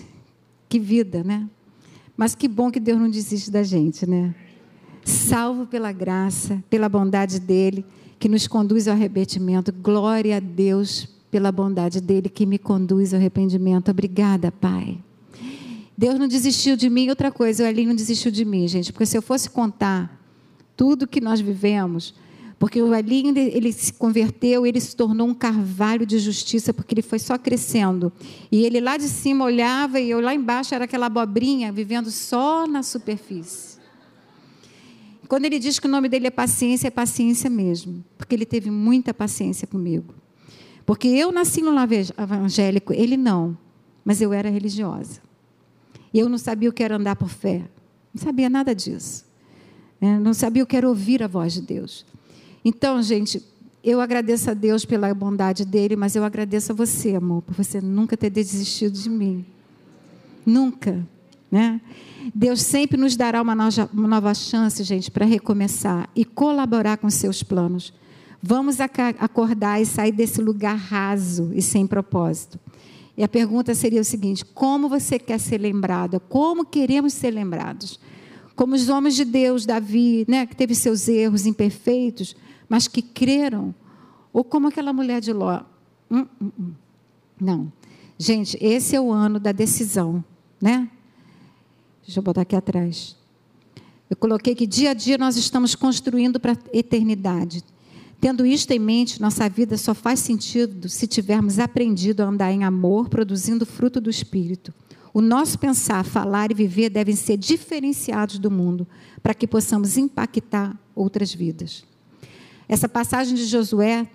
[0.68, 1.48] Que vida, né?
[2.16, 4.34] Mas que bom que Deus não desiste da gente, né?
[5.04, 7.84] Salvo pela graça, pela bondade dele,
[8.18, 9.72] que nos conduz ao arrependimento.
[9.72, 13.90] Glória a Deus pela bondade dele que me conduz ao arrependimento.
[13.90, 14.98] Obrigada, Pai.
[15.96, 17.08] Deus não desistiu de mim.
[17.08, 20.19] Outra coisa, o Elinho não desistiu de mim, gente, porque se eu fosse contar
[20.80, 22.14] tudo que nós vivemos,
[22.58, 27.18] porque Elinho, ele se converteu, ele se tornou um carvalho de justiça, porque ele foi
[27.18, 28.10] só crescendo.
[28.50, 32.66] E ele lá de cima olhava e eu lá embaixo era aquela abobrinha, vivendo só
[32.66, 33.78] na superfície.
[35.28, 38.70] Quando ele diz que o nome dele é paciência, é paciência mesmo, porque ele teve
[38.70, 40.14] muita paciência comigo.
[40.86, 43.54] Porque eu nasci no lar evangélico, ele não,
[44.02, 45.20] mas eu era religiosa.
[46.10, 47.68] E eu não sabia o que era andar por fé,
[48.14, 49.28] não sabia nada disso.
[50.01, 52.07] É, não sabia o que era ouvir a voz de Deus.
[52.64, 53.42] Então, gente,
[53.82, 57.80] eu agradeço a Deus pela bondade dele, mas eu agradeço a você, amor, por você
[57.80, 59.44] nunca ter desistido de mim.
[60.44, 61.07] Nunca,
[61.51, 61.80] né?
[62.34, 67.92] Deus sempre nos dará uma nova, chance, gente, para recomeçar e colaborar com seus planos.
[68.42, 72.59] Vamos acordar e sair desse lugar raso e sem propósito.
[73.16, 76.20] E a pergunta seria o seguinte: como você quer ser lembrada?
[76.20, 77.98] Como queremos ser lembrados?
[78.55, 82.36] Como os homens de Deus, Davi, né, que teve seus erros imperfeitos,
[82.68, 83.74] mas que creram?
[84.32, 85.62] Ou como aquela mulher de Ló?
[86.11, 86.72] Hum, hum, hum.
[87.40, 87.72] Não.
[88.18, 90.22] Gente, esse é o ano da decisão,
[90.61, 90.88] né?
[92.05, 93.16] Deixa eu botar aqui atrás.
[94.11, 97.64] Eu coloquei que dia a dia nós estamos construindo para a eternidade.
[98.20, 102.64] Tendo isto em mente, nossa vida só faz sentido se tivermos aprendido a andar em
[102.64, 104.74] amor, produzindo fruto do Espírito.
[105.12, 108.86] O nosso pensar, falar e viver devem ser diferenciados do mundo,
[109.22, 111.84] para que possamos impactar outras vidas.
[112.68, 114.06] Essa passagem de Josué,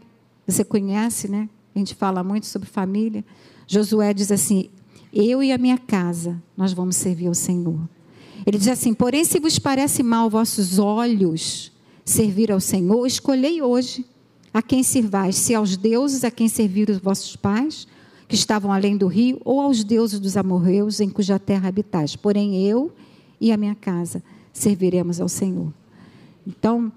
[0.47, 1.49] você conhece, né?
[1.75, 3.25] A gente fala muito sobre família.
[3.67, 4.69] Josué diz assim:
[5.15, 7.79] eu e a minha casa, nós vamos servir ao Senhor.
[8.45, 11.71] Ele diz assim: Porém, se vos parece mal vossos olhos
[12.03, 14.05] servir ao Senhor, escolhei hoje
[14.53, 17.87] a quem servais, se aos deuses a quem serviram os vossos pais,
[18.27, 22.15] que estavam além do rio, ou aos deuses dos amorreus em cuja terra habitais.
[22.15, 22.91] Porém, eu
[23.39, 25.71] e a minha casa serviremos ao Senhor.
[26.45, 26.91] Então,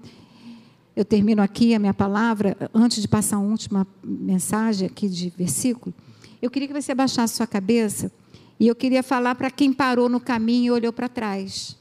[0.95, 5.93] eu termino aqui a minha palavra, antes de passar a última mensagem aqui de versículo.
[6.41, 8.11] Eu queria que você abaixasse sua cabeça
[8.59, 11.77] e eu queria falar para quem parou no caminho e olhou para trás.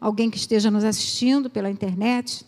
[0.00, 2.44] Alguém que esteja nos assistindo pela internet.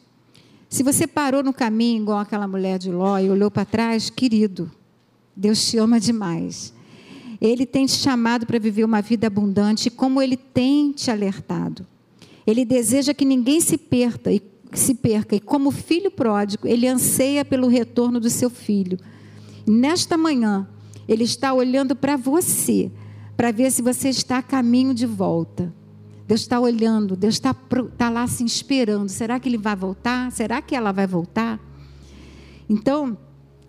[0.68, 4.70] Se você parou no caminho, igual aquela mulher de Ló, e olhou para trás, querido,
[5.36, 6.72] Deus te ama demais.
[7.40, 11.86] Ele tem te chamado para viver uma vida abundante, como ele tem te alertado.
[12.46, 14.40] Ele deseja que ninguém se perca, e
[14.72, 18.98] se perca, e como filho pródigo, ele anseia pelo retorno do seu filho.
[19.66, 20.68] Nesta manhã,
[21.08, 22.90] ele está olhando para você,
[23.36, 25.72] para ver se você está a caminho de volta.
[26.26, 27.54] Deus está olhando, Deus está,
[27.92, 29.08] está lá se esperando.
[29.08, 30.30] Será que ele vai voltar?
[30.30, 31.60] Será que ela vai voltar?
[32.68, 33.18] Então,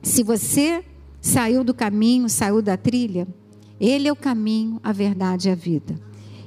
[0.02, 0.84] se você
[1.24, 3.26] saiu do caminho, saiu da trilha,
[3.80, 5.98] Ele é o caminho, a verdade e a vida.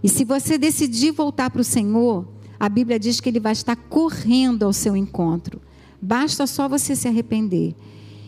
[0.03, 2.29] E se você decidir voltar para o Senhor,
[2.61, 5.63] a Bíblia diz que Ele vai estar correndo ao seu encontro.
[6.01, 7.75] Basta só você se arrepender.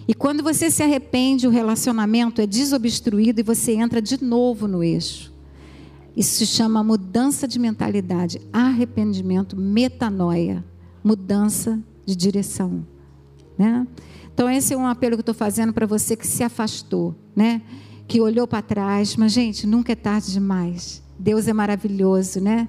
[0.09, 4.83] E quando você se arrepende, o relacionamento é desobstruído e você entra de novo no
[4.83, 5.31] eixo.
[6.17, 10.65] Isso se chama mudança de mentalidade, arrependimento, metanoia,
[11.05, 12.87] mudança de direção.
[13.59, 13.87] Né?
[14.33, 17.61] Então, esse é um apelo que eu estou fazendo para você que se afastou, né?
[18.09, 21.03] que olhou para trás, mas, gente, nunca é tarde demais.
[21.19, 22.67] Deus é maravilhoso, né?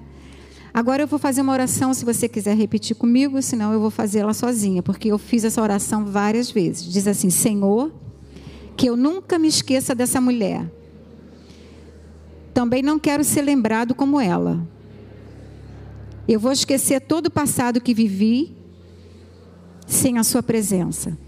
[0.72, 4.34] Agora eu vou fazer uma oração, se você quiser repetir comigo, senão eu vou fazê-la
[4.34, 6.84] sozinha, porque eu fiz essa oração várias vezes.
[6.84, 7.90] Diz assim: Senhor,
[8.76, 10.70] que eu nunca me esqueça dessa mulher.
[12.52, 14.60] Também não quero ser lembrado como ela.
[16.28, 18.54] Eu vou esquecer todo o passado que vivi
[19.90, 21.18] sem a sua presença.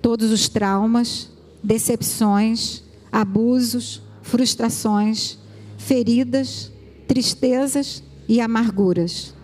[0.00, 1.28] Todos os traumas,
[1.62, 5.38] decepções, abusos, frustrações,
[5.76, 6.72] feridas,
[7.06, 9.34] tristezas e amarguras.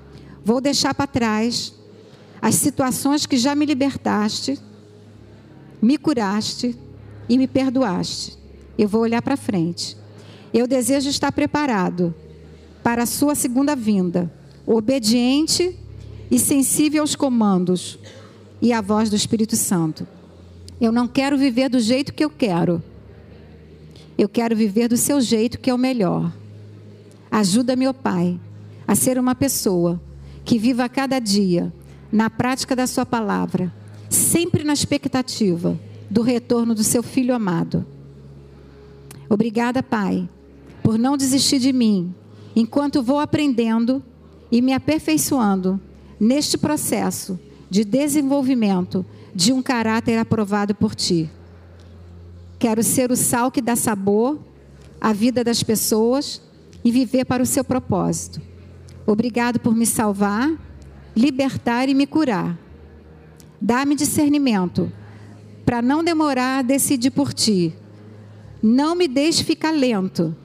[0.43, 1.75] Vou deixar para trás
[2.41, 4.59] as situações que já me libertaste,
[5.81, 6.77] me curaste
[7.29, 8.39] e me perdoaste.
[8.79, 9.97] Eu vou olhar para frente.
[10.53, 12.15] Eu desejo estar preparado
[12.83, 14.33] para a sua segunda vinda,
[14.67, 15.79] obediente
[16.31, 17.99] e sensível aos comandos
[18.63, 20.07] e à voz do Espírito Santo.
[20.81, 22.83] Eu não quero viver do jeito que eu quero.
[24.17, 26.33] Eu quero viver do seu jeito que é o melhor.
[27.31, 28.41] Ajuda-me, ó Pai
[28.87, 30.01] a ser uma pessoa
[30.45, 31.73] que viva a cada dia
[32.11, 33.73] na prática da Sua palavra,
[34.11, 35.79] sempre na expectativa
[36.11, 37.87] do retorno do Seu Filho amado.
[39.31, 40.29] Obrigada, Pai,
[40.83, 42.15] por não desistir de mim
[42.55, 44.03] enquanto vou aprendendo
[44.51, 45.81] e me aperfeiçoando
[46.21, 47.41] neste processo
[47.73, 49.03] de desenvolvimento
[49.35, 51.31] de um caráter aprovado por Ti.
[52.59, 54.39] Quero ser o sal que dá sabor
[55.01, 56.43] à vida das pessoas
[56.85, 58.43] e viver para o seu propósito.
[59.07, 60.53] Obrigado por me salvar,
[61.17, 62.59] libertar e me curar.
[63.59, 64.93] Dá-me discernimento
[65.65, 67.75] para não demorar a decidir por ti.
[68.63, 70.37] Não me deixe ficar lento,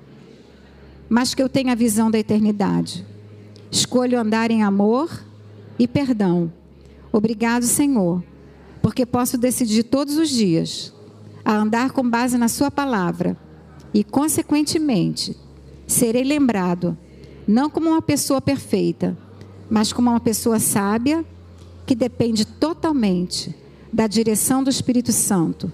[1.10, 3.06] mas que eu tenha a visão da eternidade.
[3.70, 5.26] Escolho andar em amor
[5.78, 6.54] e perdão.
[7.18, 8.24] Obrigado, Senhor,
[8.80, 10.94] porque posso decidir todos os dias
[11.44, 13.36] a andar com base na Sua palavra
[13.92, 15.36] e, consequentemente,
[15.88, 16.96] serei lembrado
[17.48, 19.18] não como uma pessoa perfeita,
[19.68, 21.26] mas como uma pessoa sábia
[21.88, 23.56] que depende totalmente
[23.92, 25.72] da direção do Espírito Santo,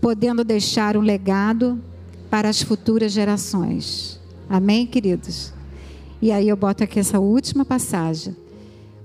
[0.00, 1.80] podendo deixar um legado
[2.28, 4.18] para as futuras gerações.
[4.48, 5.52] Amém, queridos?
[6.20, 8.41] E aí eu boto aqui essa última passagem.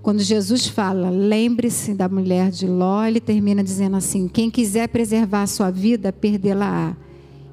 [0.01, 5.43] Quando Jesus fala, lembre-se da mulher de Ló, ele termina dizendo assim: quem quiser preservar
[5.43, 6.95] a sua vida, perdê-la-á.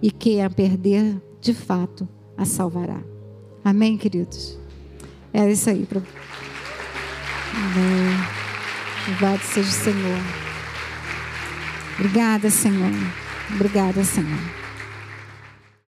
[0.00, 3.00] E quem a perder, de fato, a salvará.
[3.64, 4.58] Amém, queridos?
[5.32, 5.88] É isso aí.
[7.54, 8.34] Amém.
[9.08, 10.20] Louvado seja o Senhor.
[11.98, 12.92] Obrigada, Senhor.
[13.54, 14.63] Obrigada, Senhor.